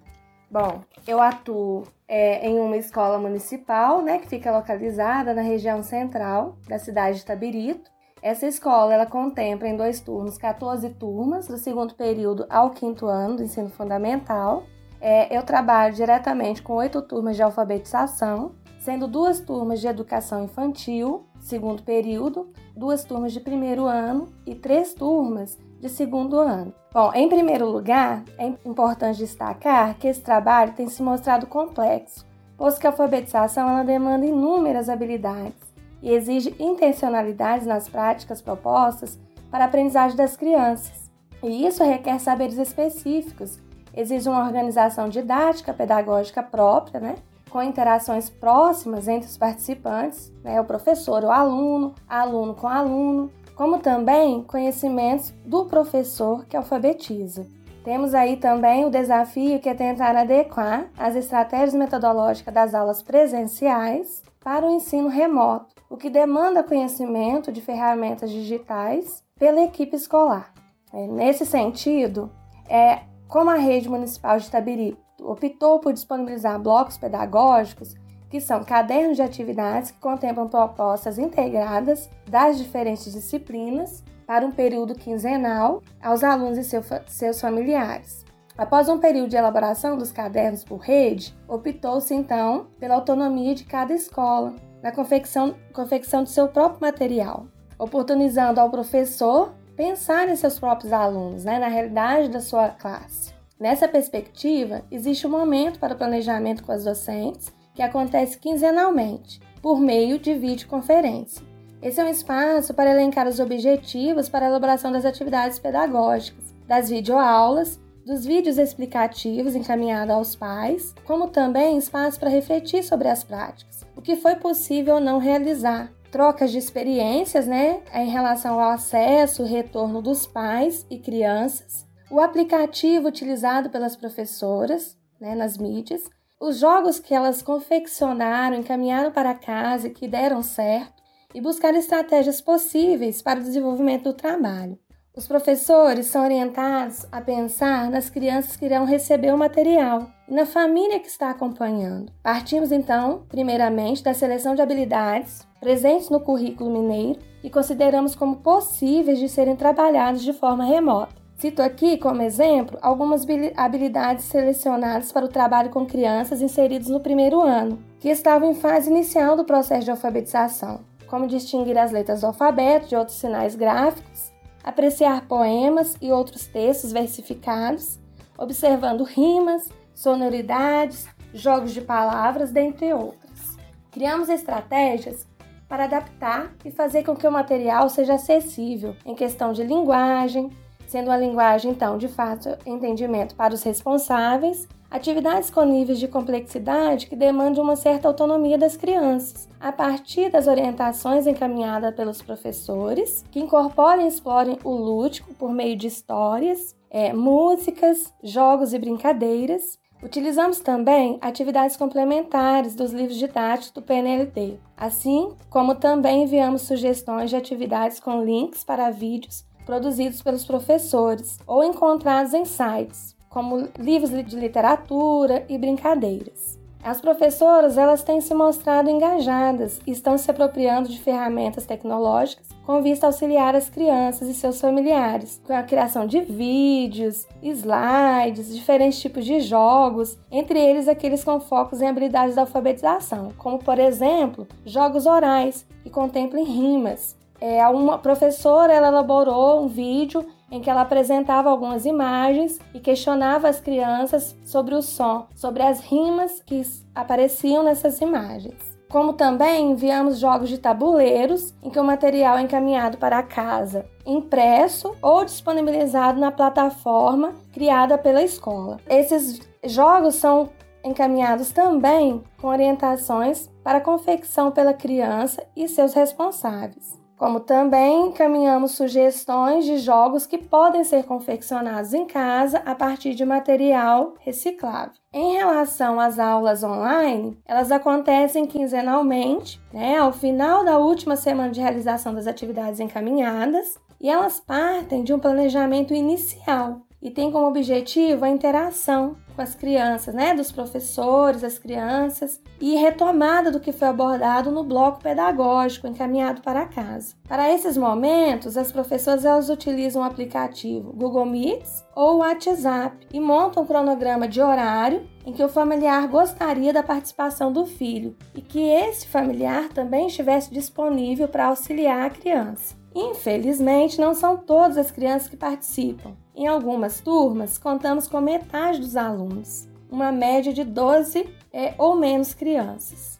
Bom, 0.49 0.83
eu 1.07 1.19
atuo 1.19 1.83
é, 2.07 2.47
em 2.47 2.59
uma 2.59 2.77
escola 2.77 3.17
municipal, 3.17 4.03
né, 4.03 4.19
que 4.19 4.29
fica 4.29 4.51
localizada 4.51 5.33
na 5.33 5.41
região 5.41 5.81
central 5.81 6.55
da 6.67 6.77
cidade 6.77 7.17
de 7.17 7.25
Tabirito. 7.25 7.89
Essa 8.21 8.45
escola 8.45 8.93
ela 8.93 9.07
contempla 9.07 9.67
em 9.67 9.75
dois 9.75 9.99
turnos 9.99 10.37
14 10.37 10.91
turmas, 10.91 11.47
do 11.47 11.57
segundo 11.57 11.95
período 11.95 12.45
ao 12.51 12.69
quinto 12.69 13.07
ano 13.07 13.37
do 13.37 13.43
ensino 13.43 13.69
fundamental. 13.69 14.63
É, 15.01 15.35
eu 15.35 15.41
trabalho 15.41 15.95
diretamente 15.95 16.61
com 16.61 16.73
oito 16.73 17.01
turmas 17.01 17.35
de 17.35 17.41
alfabetização, 17.41 18.53
sendo 18.79 19.07
duas 19.07 19.39
turmas 19.39 19.81
de 19.81 19.87
educação 19.87 20.43
infantil, 20.43 21.25
segundo 21.43 21.83
período, 21.83 22.49
duas 22.75 23.03
turmas 23.03 23.33
de 23.33 23.39
primeiro 23.39 23.85
ano 23.85 24.29
e 24.45 24.55
três 24.55 24.93
turmas 24.93 25.57
de 25.79 25.89
segundo 25.89 26.39
ano. 26.39 26.73
Bom, 26.93 27.11
em 27.13 27.27
primeiro 27.27 27.69
lugar, 27.69 28.23
é 28.37 28.47
importante 28.65 29.19
destacar 29.19 29.95
que 29.97 30.07
esse 30.07 30.21
trabalho 30.21 30.73
tem 30.73 30.87
se 30.87 31.03
mostrado 31.03 31.45
complexo, 31.45 32.25
pois 32.57 32.79
que 32.79 32.87
a 32.87 32.91
alfabetização 32.91 33.69
ela 33.69 33.83
demanda 33.83 34.25
inúmeras 34.25 34.87
habilidades 34.87 35.61
e 36.01 36.11
exige 36.11 36.55
intencionalidades 36.57 37.67
nas 37.67 37.89
práticas 37.89 38.41
propostas 38.41 39.19
para 39.51 39.65
a 39.65 39.67
aprendizagem 39.67 40.15
das 40.15 40.37
crianças. 40.37 41.11
E 41.43 41.67
isso 41.67 41.83
requer 41.83 42.19
saberes 42.19 42.57
específicos, 42.57 43.59
exige 43.93 44.29
uma 44.29 44.45
organização 44.45 45.09
didática 45.09 45.73
pedagógica 45.73 46.41
própria, 46.41 46.99
né? 46.99 47.15
Com 47.53 47.61
interações 47.61 48.31
próximas 48.31 49.07
entre 49.07 49.29
os 49.29 49.37
participantes, 49.37 50.33
né, 50.43 50.59
o 50.59 50.65
professor, 50.65 51.23
o 51.23 51.29
aluno, 51.29 51.93
aluno 52.09 52.55
com 52.55 52.67
aluno, 52.67 53.31
como 53.55 53.77
também 53.77 54.41
conhecimentos 54.41 55.31
do 55.45 55.65
professor 55.65 56.47
que 56.47 56.57
alfabetiza. 56.57 57.45
Temos 57.83 58.15
aí 58.15 58.37
também 58.37 58.85
o 58.85 58.89
desafio 58.89 59.59
que 59.59 59.69
é 59.69 59.75
tentar 59.75 60.15
adequar 60.15 60.89
as 60.97 61.15
estratégias 61.15 61.75
metodológicas 61.75 62.51
das 62.51 62.73
aulas 62.73 63.03
presenciais 63.03 64.23
para 64.43 64.65
o 64.65 64.73
ensino 64.73 65.07
remoto, 65.07 65.75
o 65.87 65.95
que 65.95 66.09
demanda 66.09 66.63
conhecimento 66.63 67.51
de 67.51 67.61
ferramentas 67.61 68.31
digitais 68.31 69.23
pela 69.37 69.61
equipe 69.61 69.95
escolar. 69.95 70.51
É, 70.91 71.05
nesse 71.05 71.45
sentido, 71.45 72.31
é, 72.67 73.01
como 73.27 73.51
a 73.51 73.55
rede 73.55 73.87
municipal 73.87 74.39
de 74.39 74.47
Itabiri 74.47 74.97
optou 75.23 75.79
por 75.79 75.93
disponibilizar 75.93 76.59
blocos 76.59 76.97
pedagógicos, 76.97 77.95
que 78.29 78.41
são 78.41 78.63
cadernos 78.63 79.15
de 79.15 79.21
atividades 79.21 79.91
que 79.91 79.99
contemplam 79.99 80.47
propostas 80.47 81.19
integradas 81.19 82.09
das 82.27 82.57
diferentes 82.57 83.13
disciplinas 83.13 84.03
para 84.25 84.45
um 84.45 84.51
período 84.51 84.95
quinzenal 84.95 85.81
aos 86.01 86.23
alunos 86.23 86.57
e 86.57 86.63
seu, 86.63 86.81
seus 87.07 87.39
familiares. 87.39 88.25
Após 88.57 88.87
um 88.87 88.99
período 88.99 89.29
de 89.29 89.35
elaboração 89.35 89.97
dos 89.97 90.11
cadernos 90.11 90.63
por 90.63 90.77
rede, 90.77 91.35
optou-se 91.47 92.13
então 92.13 92.67
pela 92.79 92.95
autonomia 92.95 93.55
de 93.55 93.65
cada 93.65 93.93
escola 93.93 94.53
na 94.81 94.91
confecção, 94.91 95.55
confecção 95.71 96.23
do 96.23 96.29
seu 96.29 96.47
próprio 96.47 96.81
material, 96.81 97.47
oportunizando 97.79 98.59
ao 98.59 98.69
professor 98.69 99.53
pensar 99.75 100.29
em 100.29 100.35
seus 100.35 100.59
próprios 100.59 100.93
alunos, 100.93 101.43
né, 101.43 101.57
na 101.57 101.67
realidade 101.67 102.29
da 102.29 102.41
sua 102.41 102.69
classe. 102.69 103.33
Nessa 103.59 103.87
perspectiva, 103.87 104.83
existe 104.91 105.25
um 105.25 105.29
momento 105.29 105.79
para 105.79 105.93
o 105.93 105.97
planejamento 105.97 106.63
com 106.63 106.71
as 106.71 106.83
docentes, 106.83 107.53
que 107.73 107.81
acontece 107.81 108.37
quinzenalmente, 108.37 109.39
por 109.61 109.79
meio 109.79 110.19
de 110.19 110.33
videoconferência. 110.33 111.45
Esse 111.81 111.99
é 111.99 112.03
um 112.03 112.09
espaço 112.09 112.73
para 112.73 112.91
elencar 112.91 113.27
os 113.27 113.39
objetivos 113.39 114.29
para 114.29 114.45
a 114.45 114.49
elaboração 114.49 114.91
das 114.91 115.05
atividades 115.05 115.59
pedagógicas, 115.59 116.53
das 116.67 116.89
videoaulas, 116.89 117.79
dos 118.05 118.25
vídeos 118.25 118.57
explicativos 118.57 119.55
encaminhados 119.55 120.13
aos 120.13 120.35
pais, 120.35 120.93
como 121.05 121.29
também 121.29 121.77
espaço 121.77 122.19
para 122.19 122.29
refletir 122.29 122.83
sobre 122.83 123.07
as 123.07 123.23
práticas, 123.23 123.85
o 123.95 124.01
que 124.01 124.15
foi 124.15 124.35
possível 124.35 124.95
ou 124.95 125.01
não 125.01 125.19
realizar, 125.19 125.91
trocas 126.11 126.51
de 126.51 126.57
experiências 126.57 127.47
né, 127.47 127.81
em 127.93 128.09
relação 128.09 128.59
ao 128.59 128.71
acesso 128.71 129.43
retorno 129.43 130.01
dos 130.01 130.27
pais 130.27 130.85
e 130.89 130.99
crianças, 130.99 131.87
o 132.13 132.19
aplicativo 132.19 133.07
utilizado 133.07 133.71
pelas 133.71 133.95
professoras 133.95 134.95
né, 135.19 135.33
nas 135.33 135.57
mídias, 135.57 136.03
os 136.39 136.59
jogos 136.59 136.99
que 136.99 137.11
elas 137.11 137.41
confeccionaram, 137.41 138.57
encaminharam 138.57 139.11
para 139.11 139.33
casa 139.33 139.87
e 139.87 139.89
que 139.89 140.07
deram 140.07 140.43
certo, 140.43 141.01
e 141.33 141.41
buscar 141.41 141.73
estratégias 141.73 142.39
possíveis 142.39 143.23
para 143.23 143.39
o 143.39 143.43
desenvolvimento 143.43 144.03
do 144.03 144.13
trabalho. 144.13 144.77
Os 145.17 145.27
professores 145.27 146.05
são 146.05 146.23
orientados 146.23 147.03
a 147.11 147.19
pensar 147.19 147.89
nas 147.89 148.11
crianças 148.11 148.55
que 148.55 148.65
irão 148.65 148.85
receber 148.85 149.33
o 149.33 149.37
material 149.37 150.07
e 150.27 150.35
na 150.35 150.45
família 150.45 150.99
que 150.99 151.07
está 151.07 151.31
acompanhando. 151.31 152.13
Partimos 152.21 152.71
então, 152.71 153.25
primeiramente, 153.27 154.03
da 154.03 154.13
seleção 154.13 154.53
de 154.53 154.61
habilidades 154.61 155.47
presentes 155.59 156.11
no 156.11 156.19
currículo 156.19 156.69
mineiro 156.69 157.19
e 157.43 157.49
consideramos 157.49 158.13
como 158.13 158.35
possíveis 158.35 159.17
de 159.17 159.27
serem 159.27 159.55
trabalhados 159.55 160.21
de 160.21 160.33
forma 160.33 160.63
remota. 160.63 161.22
Cito 161.43 161.61
aqui 161.61 161.97
como 161.97 162.21
exemplo 162.21 162.79
algumas 162.81 163.27
habilidades 163.57 164.23
selecionadas 164.23 165.11
para 165.11 165.25
o 165.25 165.27
trabalho 165.27 165.69
com 165.71 165.85
crianças 165.85 166.41
inseridos 166.41 166.87
no 166.87 167.01
primeiro 167.01 167.41
ano, 167.41 167.83
que 167.99 168.07
estavam 168.07 168.51
em 168.51 168.55
fase 168.55 168.89
inicial 168.89 169.35
do 169.35 169.43
processo 169.43 169.83
de 169.83 169.91
alfabetização, 169.91 170.85
como 171.05 171.27
distinguir 171.27 171.77
as 171.77 171.91
letras 171.91 172.21
do 172.21 172.27
alfabeto 172.27 172.87
de 172.87 172.95
outros 172.95 173.17
sinais 173.17 173.57
gráficos, 173.57 174.31
apreciar 174.63 175.27
poemas 175.27 175.97
e 176.01 176.13
outros 176.13 176.47
textos 176.47 176.93
versificados, 176.93 177.99
observando 178.37 179.03
rimas, 179.03 179.67
sonoridades, 179.93 181.09
jogos 181.33 181.73
de 181.73 181.81
palavras, 181.81 182.51
dentre 182.51 182.93
outras. 182.93 183.57
Criamos 183.91 184.29
estratégias 184.29 185.27
para 185.67 185.83
adaptar 185.83 186.53
e 186.63 186.71
fazer 186.71 187.03
com 187.03 187.17
que 187.17 187.27
o 187.27 187.31
material 187.31 187.89
seja 187.89 188.13
acessível 188.13 188.95
em 189.05 189.13
questão 189.13 189.51
de 189.51 189.61
linguagem, 189.65 190.49
sendo 190.87 191.07
uma 191.07 191.17
linguagem, 191.17 191.71
então, 191.71 191.97
de 191.97 192.07
fácil 192.07 192.57
entendimento 192.65 193.35
para 193.35 193.53
os 193.53 193.63
responsáveis, 193.63 194.67
atividades 194.93 195.49
com 195.49 195.65
níveis 195.65 195.97
de 195.97 196.07
complexidade 196.07 197.07
que 197.07 197.15
demandam 197.15 197.63
uma 197.63 197.75
certa 197.75 198.07
autonomia 198.07 198.59
das 198.59 198.77
crianças, 198.77 199.49
a 199.59 199.71
partir 199.71 200.29
das 200.29 200.45
orientações 200.45 201.25
encaminhadas 201.25 201.95
pelos 201.95 202.21
professores, 202.21 203.25
que 203.31 203.39
incorporem 203.39 204.05
e 204.05 204.09
explorem 204.09 204.59
o 204.63 204.69
lúdico 204.69 205.33
por 205.33 205.51
meio 205.51 205.75
de 205.75 205.87
histórias, 205.87 206.75
é, 206.91 207.11
músicas, 207.11 208.13
jogos 208.23 208.71
e 208.71 208.77
brincadeiras. 208.77 209.79
Utilizamos 210.03 210.59
também 210.59 211.17
atividades 211.21 211.75
complementares 211.75 212.75
dos 212.75 212.91
livros 212.91 213.17
didáticos 213.17 213.71
do 213.71 213.81
PNLD, 213.81 214.59
assim 214.77 215.33
como 215.49 215.73
também 215.73 216.23
enviamos 216.23 216.63
sugestões 216.63 217.31
de 217.31 217.35
atividades 217.35 217.99
com 217.99 218.23
links 218.23 218.63
para 218.63 218.91
vídeos 218.91 219.43
produzidos 219.65 220.21
pelos 220.21 220.45
professores 220.45 221.39
ou 221.45 221.63
encontrados 221.63 222.33
em 222.33 222.45
sites, 222.45 223.15
como 223.29 223.67
livros 223.79 224.11
de 224.11 224.35
literatura 224.35 225.45
e 225.49 225.57
brincadeiras. 225.57 226.61
As 226.83 226.99
professoras 226.99 227.77
elas 227.77 228.03
têm 228.03 228.19
se 228.19 228.33
mostrado 228.33 228.89
engajadas 228.89 229.79
e 229.87 229.91
estão 229.91 230.17
se 230.17 230.29
apropriando 230.29 230.89
de 230.89 230.99
ferramentas 230.99 231.65
tecnológicas 231.65 232.49
com 232.65 232.81
vista 232.81 233.05
a 233.05 233.09
auxiliar 233.09 233.55
as 233.55 233.69
crianças 233.69 234.27
e 234.27 234.33
seus 234.33 234.59
familiares, 234.59 235.41
com 235.45 235.53
a 235.53 235.63
criação 235.63 236.05
de 236.05 236.19
vídeos, 236.19 237.25
slides, 237.41 238.53
diferentes 238.53 238.99
tipos 238.99 239.25
de 239.25 239.39
jogos, 239.39 240.17
entre 240.29 240.59
eles 240.59 240.87
aqueles 240.87 241.23
com 241.23 241.39
focos 241.39 241.81
em 241.81 241.87
habilidades 241.87 242.35
da 242.35 242.41
alfabetização, 242.41 243.31
como 243.37 243.59
por 243.59 243.79
exemplo, 243.79 244.45
jogos 244.65 245.05
orais 245.05 245.65
que 245.83 245.89
contemplem 245.89 246.43
rimas, 246.45 247.15
é, 247.45 247.67
uma 247.67 247.97
professora 247.97 248.71
ela 248.71 248.87
elaborou 248.87 249.61
um 249.61 249.67
vídeo 249.67 250.25
em 250.49 250.61
que 250.61 250.69
ela 250.69 250.79
apresentava 250.79 251.49
algumas 251.49 251.85
imagens 251.85 252.57
e 252.73 252.79
questionava 252.79 253.49
as 253.49 253.59
crianças 253.59 254.33
sobre 254.45 254.73
o 254.73 254.81
som, 254.81 255.27
sobre 255.35 255.61
as 255.61 255.81
rimas 255.81 256.41
que 256.45 256.61
apareciam 256.95 257.61
nessas 257.61 257.99
imagens. 257.99 258.71
como 258.89 259.11
também 259.13 259.71
enviamos 259.71 260.19
jogos 260.19 260.47
de 260.49 260.59
tabuleiros 260.59 261.51
em 261.63 261.69
que 261.71 261.79
o 261.79 261.83
material 261.83 262.37
é 262.37 262.43
encaminhado 262.43 262.99
para 262.99 263.23
casa, 263.23 263.87
impresso 264.05 264.95
ou 265.01 265.25
disponibilizado 265.25 266.19
na 266.19 266.31
plataforma 266.31 267.33
criada 267.51 267.97
pela 267.97 268.21
escola. 268.21 268.77
Esses 268.87 269.41
jogos 269.65 270.13
são 270.15 270.51
encaminhados 270.83 271.51
também 271.51 272.23
com 272.39 272.49
orientações 272.49 273.49
para 273.63 273.81
confecção 273.81 274.51
pela 274.51 274.75
criança 274.75 275.43
e 275.55 275.67
seus 275.67 275.95
responsáveis 275.95 277.02
como 277.17 277.39
também 277.39 278.07
encaminhamos 278.07 278.71
sugestões 278.71 279.65
de 279.65 279.77
jogos 279.77 280.25
que 280.25 280.37
podem 280.37 280.83
ser 280.83 281.03
confeccionados 281.05 281.93
em 281.93 282.05
casa 282.05 282.61
a 282.65 282.75
partir 282.75 283.15
de 283.15 283.25
material 283.25 284.13
reciclável. 284.19 284.93
Em 285.11 285.33
relação 285.33 285.99
às 285.99 286.17
aulas 286.19 286.63
online, 286.63 287.37
elas 287.45 287.71
acontecem 287.71 288.45
quinzenalmente, 288.45 289.61
né, 289.71 289.97
ao 289.97 290.11
final 290.11 290.65
da 290.65 290.77
última 290.77 291.15
semana 291.15 291.51
de 291.51 291.61
realização 291.61 292.13
das 292.13 292.27
atividades 292.27 292.79
encaminhadas, 292.79 293.77
e 294.01 294.09
elas 294.09 294.39
partem 294.39 295.03
de 295.03 295.13
um 295.13 295.19
planejamento 295.19 295.93
inicial 295.93 296.81
e 297.03 297.11
têm 297.11 297.29
como 297.29 297.47
objetivo 297.47 298.23
a 298.23 298.29
interação 298.29 299.17
com 299.35 299.41
as 299.41 299.53
crianças, 299.53 300.13
né, 300.15 300.33
dos 300.33 300.51
professores, 300.51 301.43
as 301.43 301.59
crianças, 301.59 302.39
e 302.61 302.75
retomada 302.75 303.51
do 303.51 303.59
que 303.59 303.73
foi 303.73 303.89
abordado 303.89 304.51
no 304.51 304.63
bloco 304.63 305.01
pedagógico 305.01 305.87
encaminhado 305.87 306.41
para 306.41 306.67
casa. 306.67 307.15
Para 307.27 307.51
esses 307.51 307.75
momentos, 307.75 308.55
as 308.55 308.71
professoras 308.71 309.25
elas 309.25 309.49
utilizam 309.49 310.01
o 310.01 310.05
aplicativo 310.05 310.93
Google 310.93 311.25
Meets 311.25 311.83
ou 311.93 312.19
WhatsApp 312.19 313.05
e 313.11 313.19
montam 313.19 313.63
um 313.63 313.65
cronograma 313.65 314.27
de 314.27 314.41
horário 314.41 315.05
em 315.25 315.33
que 315.33 315.43
o 315.43 315.49
familiar 315.49 316.07
gostaria 316.07 316.71
da 316.71 316.83
participação 316.83 317.51
do 317.51 317.65
filho 317.65 318.15
e 318.33 318.41
que 318.41 318.59
esse 318.59 319.07
familiar 319.07 319.67
também 319.69 320.07
estivesse 320.07 320.53
disponível 320.53 321.27
para 321.27 321.47
auxiliar 321.47 322.05
a 322.05 322.09
criança. 322.09 322.75
Infelizmente, 322.95 323.99
não 323.99 324.13
são 324.13 324.37
todas 324.37 324.77
as 324.77 324.91
crianças 324.91 325.27
que 325.27 325.35
participam. 325.35 326.15
Em 326.35 326.47
algumas 326.47 326.99
turmas, 326.99 327.59
contamos 327.59 328.07
com 328.07 328.19
metade 328.19 328.79
dos 328.79 328.95
alunos, 328.95 329.67
uma 329.91 330.11
média 330.11 330.51
de 330.51 330.63
12 330.63 331.29
é, 331.53 331.75
ou 331.77 331.95
menos 331.95 332.33
crianças. 332.33 333.19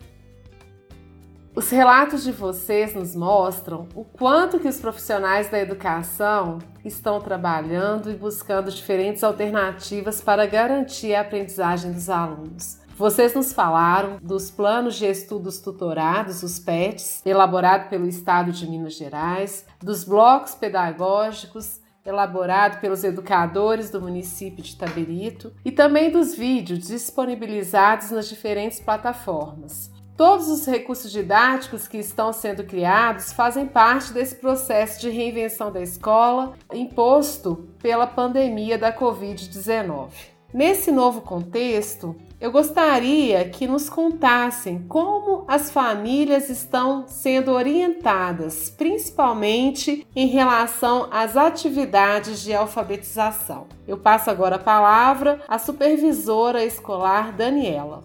Os 1.55 1.70
relatos 1.70 2.24
de 2.24 2.32
vocês 2.32 2.96
nos 2.96 3.15
mostram 3.15 3.88
o 3.93 4.03
quanto 4.03 4.60
que 4.60 4.67
os 4.67 4.79
profissionais 4.79 5.48
da 5.51 5.60
educação 5.60 6.58
estão 6.84 7.22
trabalhando 7.22 8.10
e 8.10 8.15
buscando 8.15 8.72
diferentes 8.72 9.24
alternativas 9.24 10.20
para 10.20 10.48
garantir 10.48 11.13
a 11.13 11.22
aprendizagem 11.22 11.91
dos 11.91 12.10
alunos. 12.10 12.79
Vocês 12.98 13.36
nos 13.36 13.53
falaram 13.53 14.17
dos 14.20 14.50
planos 14.50 14.96
de 14.96 15.05
estudos 15.05 15.60
tutorados, 15.60 16.41
os 16.41 16.58
PETs, 16.58 17.22
elaborado 17.24 17.89
pelo 17.89 18.08
Estado 18.08 18.51
de 18.51 18.67
Minas 18.67 18.96
Gerais, 18.96 19.67
dos 19.79 20.03
blocos 20.03 20.55
pedagógicos 20.55 21.83
elaborado 22.06 22.80
pelos 22.80 23.04
educadores 23.04 23.90
do 23.90 24.02
município 24.02 24.64
de 24.64 24.76
Taberito 24.76 25.54
e 25.64 25.72
também 25.72 26.12
dos 26.12 26.36
vídeos 26.36 26.88
disponibilizados 26.88 28.12
nas 28.12 28.28
diferentes 28.28 28.80
plataformas. 28.80 29.92
Todos 30.16 30.48
os 30.48 30.66
recursos 30.68 31.12
didáticos 31.12 31.88
que 31.88 31.98
estão 31.98 32.32
sendo 32.32 32.64
criados 32.64 33.34
fazem 33.34 33.66
parte 33.66 34.14
desse 34.14 34.36
processo 34.36 35.02
de 35.02 35.10
reinvenção 35.10 35.72
da 35.72 35.82
escola 35.82 36.54
imposto 36.72 37.68
pela 37.82 38.06
pandemia 38.06 38.78
da 38.78 38.94
Covid-19. 38.96 40.10
Nesse 40.54 40.92
novo 40.92 41.22
contexto, 41.22 42.16
eu 42.44 42.52
gostaria 42.52 43.48
que 43.48 43.66
nos 43.66 43.90
contassem 43.90 44.86
como 44.90 45.46
as 45.48 45.72
famílias 45.72 46.50
estão 46.50 47.08
sendo 47.08 47.54
orientadas, 47.54 48.70
principalmente 48.70 50.06
em 50.14 50.28
relação 50.28 51.08
às 51.10 51.38
atividades 51.38 52.42
de 52.42 52.54
alfabetização. 52.54 53.68
Eu 53.88 53.98
passo 53.98 54.30
agora 54.30 54.58
a 54.58 54.60
palavra 54.60 55.40
à 55.48 55.58
supervisora 55.58 56.66
escolar 56.66 57.32
Daniela. 57.32 58.04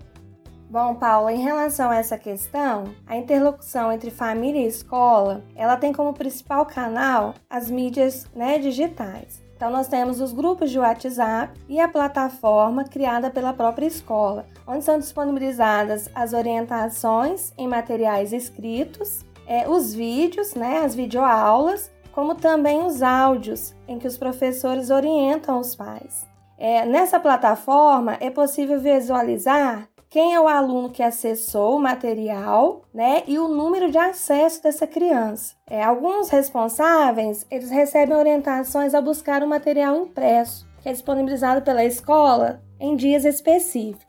Bom, 0.71 0.95
Paula, 0.95 1.33
em 1.33 1.43
relação 1.43 1.91
a 1.91 1.97
essa 1.97 2.17
questão, 2.17 2.85
a 3.09 3.17
interlocução 3.17 3.91
entre 3.91 4.09
família 4.09 4.61
e 4.61 4.69
escola, 4.69 5.43
ela 5.57 5.77
tem 5.77 5.93
como 5.93 6.15
principal 6.15 6.65
canal 6.65 7.35
as 7.51 7.69
mídias 7.69 8.31
né, 8.37 8.61
digitais. 8.61 9.43
Então, 9.59 9.71
nós 9.71 9.89
temos 9.89 10.21
os 10.21 10.33
grupos 10.33 10.71
de 10.71 10.79
WhatsApp 10.79 11.53
e 11.69 11.81
a 11.81 11.89
plataforma 11.89 12.85
criada 12.85 13.29
pela 13.29 13.53
própria 13.53 13.87
escola, 13.87 14.47
onde 14.65 14.85
são 14.85 15.01
disponibilizadas 15.01 16.09
as 16.15 16.33
orientações 16.33 17.53
em 17.59 17.67
materiais 17.67 18.33
escritos, 18.33 19.25
é, 19.49 19.69
os 19.69 19.93
vídeos, 19.93 20.55
né, 20.55 20.83
as 20.85 20.95
videoaulas, 20.95 21.91
como 22.13 22.37
também 22.37 22.87
os 22.87 23.03
áudios, 23.03 23.75
em 23.89 23.99
que 23.99 24.07
os 24.07 24.17
professores 24.17 24.91
orientam 24.91 25.59
os 25.59 25.75
pais. 25.75 26.25
É, 26.57 26.87
nessa 26.87 27.19
plataforma 27.19 28.17
é 28.21 28.31
possível 28.31 28.79
visualizar 28.79 29.89
quem 30.11 30.35
é 30.35 30.41
o 30.41 30.49
aluno 30.49 30.91
que 30.91 31.03
acessou 31.03 31.77
o 31.77 31.81
material, 31.81 32.83
né, 32.95 33.23
e 33.27 33.39
o 33.39 33.49
número 33.49 33.91
de 33.91 33.99
acesso 33.99 34.63
dessa 34.63 34.87
criança. 34.87 35.55
É, 35.67 35.83
alguns 35.83 36.31
responsáveis, 36.31 37.47
eles 37.51 37.71
recebem 37.71 38.17
orientações 38.17 38.95
a 38.95 39.01
buscar 39.01 39.43
o 39.43 39.49
material 39.49 39.97
impresso, 39.97 40.67
que 40.81 40.89
é 40.89 40.93
disponibilizado 40.93 41.63
pela 41.63 41.85
escola 41.85 42.63
em 42.81 42.97
dias 42.97 43.25
específicos. 43.25 44.07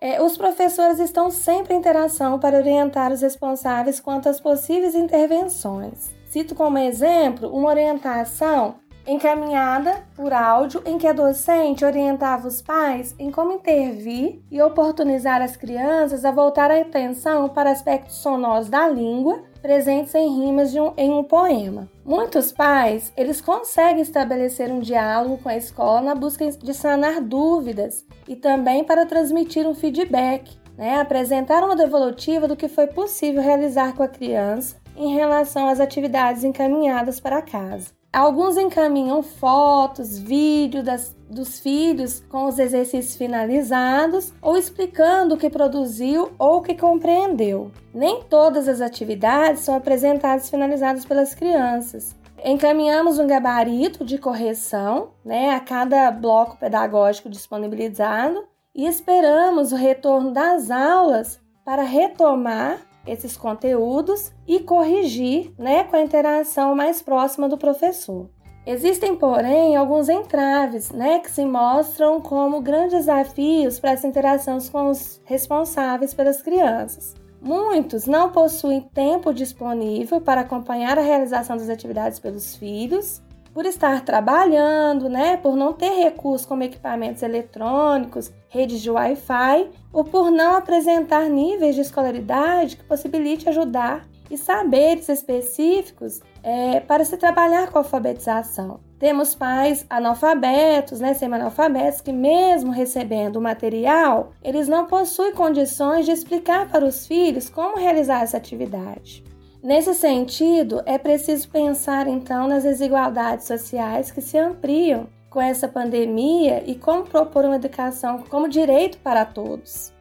É, 0.00 0.20
os 0.20 0.36
professores 0.36 0.98
estão 0.98 1.30
sempre 1.30 1.74
em 1.74 1.78
interação 1.78 2.38
para 2.38 2.58
orientar 2.58 3.12
os 3.12 3.22
responsáveis 3.22 3.98
quanto 3.98 4.28
às 4.28 4.40
possíveis 4.40 4.94
intervenções. 4.94 6.14
Cito 6.26 6.54
como 6.54 6.76
exemplo 6.76 7.48
uma 7.48 7.70
orientação 7.70 8.74
encaminhada 9.06 10.04
por 10.14 10.32
áudio 10.32 10.82
em 10.84 10.98
que 10.98 11.06
a 11.06 11.12
docente 11.12 11.84
orientava 11.84 12.48
os 12.48 12.60
pais 12.60 13.14
em 13.18 13.30
como 13.30 13.52
intervir 13.52 14.40
e 14.50 14.60
oportunizar 14.60 15.40
as 15.40 15.56
crianças 15.56 16.24
a 16.24 16.30
voltar 16.30 16.70
a 16.70 16.80
atenção 16.80 17.48
para 17.48 17.70
aspectos 17.70 18.16
sonoros 18.16 18.68
da 18.68 18.88
língua 18.88 19.42
presentes 19.62 20.14
em 20.14 20.28
rimas 20.28 20.74
um, 20.74 20.92
em 20.96 21.10
um 21.10 21.24
poema. 21.24 21.88
Muitos 22.04 22.52
pais, 22.52 23.12
eles 23.16 23.40
conseguem 23.40 24.02
estabelecer 24.02 24.70
um 24.70 24.80
diálogo 24.80 25.38
com 25.38 25.48
a 25.48 25.56
escola 25.56 26.00
na 26.00 26.14
busca 26.14 26.48
de 26.48 26.74
sanar 26.74 27.20
dúvidas 27.20 28.04
e 28.28 28.36
também 28.36 28.84
para 28.84 29.06
transmitir 29.06 29.66
um 29.66 29.74
feedback, 29.74 30.56
né? 30.76 31.00
apresentar 31.00 31.64
uma 31.64 31.74
devolutiva 31.74 32.46
do 32.46 32.56
que 32.56 32.68
foi 32.68 32.86
possível 32.86 33.42
realizar 33.42 33.94
com 33.94 34.02
a 34.02 34.08
criança 34.08 34.76
em 34.96 35.14
relação 35.14 35.68
às 35.68 35.80
atividades 35.80 36.44
encaminhadas 36.44 37.18
para 37.18 37.42
casa. 37.42 37.95
Alguns 38.12 38.56
encaminham 38.56 39.22
fotos, 39.22 40.18
vídeos 40.18 40.84
das, 40.84 41.16
dos 41.28 41.60
filhos 41.60 42.20
com 42.28 42.46
os 42.46 42.58
exercícios 42.58 43.16
finalizados 43.16 44.32
ou 44.40 44.56
explicando 44.56 45.34
o 45.34 45.38
que 45.38 45.50
produziu 45.50 46.32
ou 46.38 46.58
o 46.58 46.62
que 46.62 46.74
compreendeu. 46.74 47.70
Nem 47.92 48.22
todas 48.22 48.68
as 48.68 48.80
atividades 48.80 49.62
são 49.62 49.74
apresentadas 49.74 50.48
finalizadas 50.48 51.04
pelas 51.04 51.34
crianças. 51.34 52.16
Encaminhamos 52.44 53.18
um 53.18 53.26
gabarito 53.26 54.04
de 54.04 54.18
correção 54.18 55.10
né, 55.24 55.50
a 55.50 55.60
cada 55.60 56.10
bloco 56.10 56.56
pedagógico 56.58 57.28
disponibilizado 57.28 58.44
e 58.74 58.86
esperamos 58.86 59.72
o 59.72 59.76
retorno 59.76 60.32
das 60.32 60.70
aulas 60.70 61.40
para 61.64 61.82
retomar 61.82 62.85
esses 63.06 63.36
conteúdos 63.36 64.32
e 64.46 64.60
corrigir 64.60 65.52
né, 65.58 65.84
com 65.84 65.96
a 65.96 66.02
interação 66.02 66.74
mais 66.74 67.00
próxima 67.02 67.48
do 67.48 67.56
professor. 67.58 68.28
Existem, 68.66 69.14
porém, 69.14 69.76
alguns 69.76 70.08
entraves 70.08 70.90
né, 70.90 71.20
que 71.20 71.30
se 71.30 71.44
mostram 71.44 72.20
como 72.20 72.60
grandes 72.60 73.06
desafios 73.06 73.78
para 73.78 73.92
essa 73.92 74.08
interação 74.08 74.58
com 74.72 74.90
os 74.90 75.20
responsáveis 75.24 76.12
pelas 76.12 76.42
crianças. 76.42 77.14
Muitos 77.40 78.06
não 78.06 78.32
possuem 78.32 78.80
tempo 78.80 79.32
disponível 79.32 80.20
para 80.20 80.40
acompanhar 80.40 80.98
a 80.98 81.02
realização 81.02 81.56
das 81.56 81.68
atividades 81.68 82.18
pelos 82.18 82.56
filhos 82.56 83.22
por 83.56 83.64
estar 83.64 84.04
trabalhando, 84.04 85.08
né, 85.08 85.38
por 85.38 85.56
não 85.56 85.72
ter 85.72 85.88
recursos 85.88 86.46
como 86.46 86.62
equipamentos 86.62 87.22
eletrônicos, 87.22 88.30
redes 88.50 88.82
de 88.82 88.90
Wi-Fi, 88.90 89.70
ou 89.90 90.04
por 90.04 90.30
não 90.30 90.56
apresentar 90.56 91.30
níveis 91.30 91.74
de 91.74 91.80
escolaridade 91.80 92.76
que 92.76 92.84
possibilite 92.84 93.48
ajudar 93.48 94.06
e 94.30 94.36
saberes 94.36 95.08
específicos 95.08 96.20
é, 96.42 96.80
para 96.80 97.02
se 97.02 97.16
trabalhar 97.16 97.70
com 97.70 97.78
a 97.78 97.80
alfabetização. 97.80 98.78
Temos 98.98 99.34
pais 99.34 99.86
analfabetos, 99.88 101.00
né, 101.00 101.14
semi-analfabetos, 101.14 102.02
que 102.02 102.12
mesmo 102.12 102.70
recebendo 102.70 103.36
o 103.36 103.42
material, 103.42 104.32
eles 104.44 104.68
não 104.68 104.84
possuem 104.84 105.32
condições 105.32 106.04
de 106.04 106.12
explicar 106.12 106.68
para 106.68 106.84
os 106.84 107.06
filhos 107.06 107.48
como 107.48 107.78
realizar 107.78 108.22
essa 108.22 108.36
atividade. 108.36 109.24
Nesse 109.66 109.94
sentido, 109.94 110.80
é 110.86 110.96
preciso 110.96 111.48
pensar 111.48 112.06
então 112.06 112.46
nas 112.46 112.62
desigualdades 112.62 113.48
sociais 113.48 114.12
que 114.12 114.20
se 114.20 114.38
ampliam 114.38 115.08
com 115.28 115.40
essa 115.40 115.66
pandemia 115.66 116.62
e 116.70 116.76
como 116.76 117.02
propor 117.02 117.44
uma 117.44 117.56
educação 117.56 118.22
como 118.30 118.48
direito 118.48 118.96
para 118.98 119.24
todos. 119.24 119.92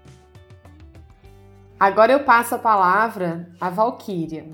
Agora 1.80 2.12
eu 2.12 2.24
passo 2.24 2.54
a 2.54 2.60
palavra 2.60 3.50
à 3.60 3.72
Valquíria. 3.72 4.46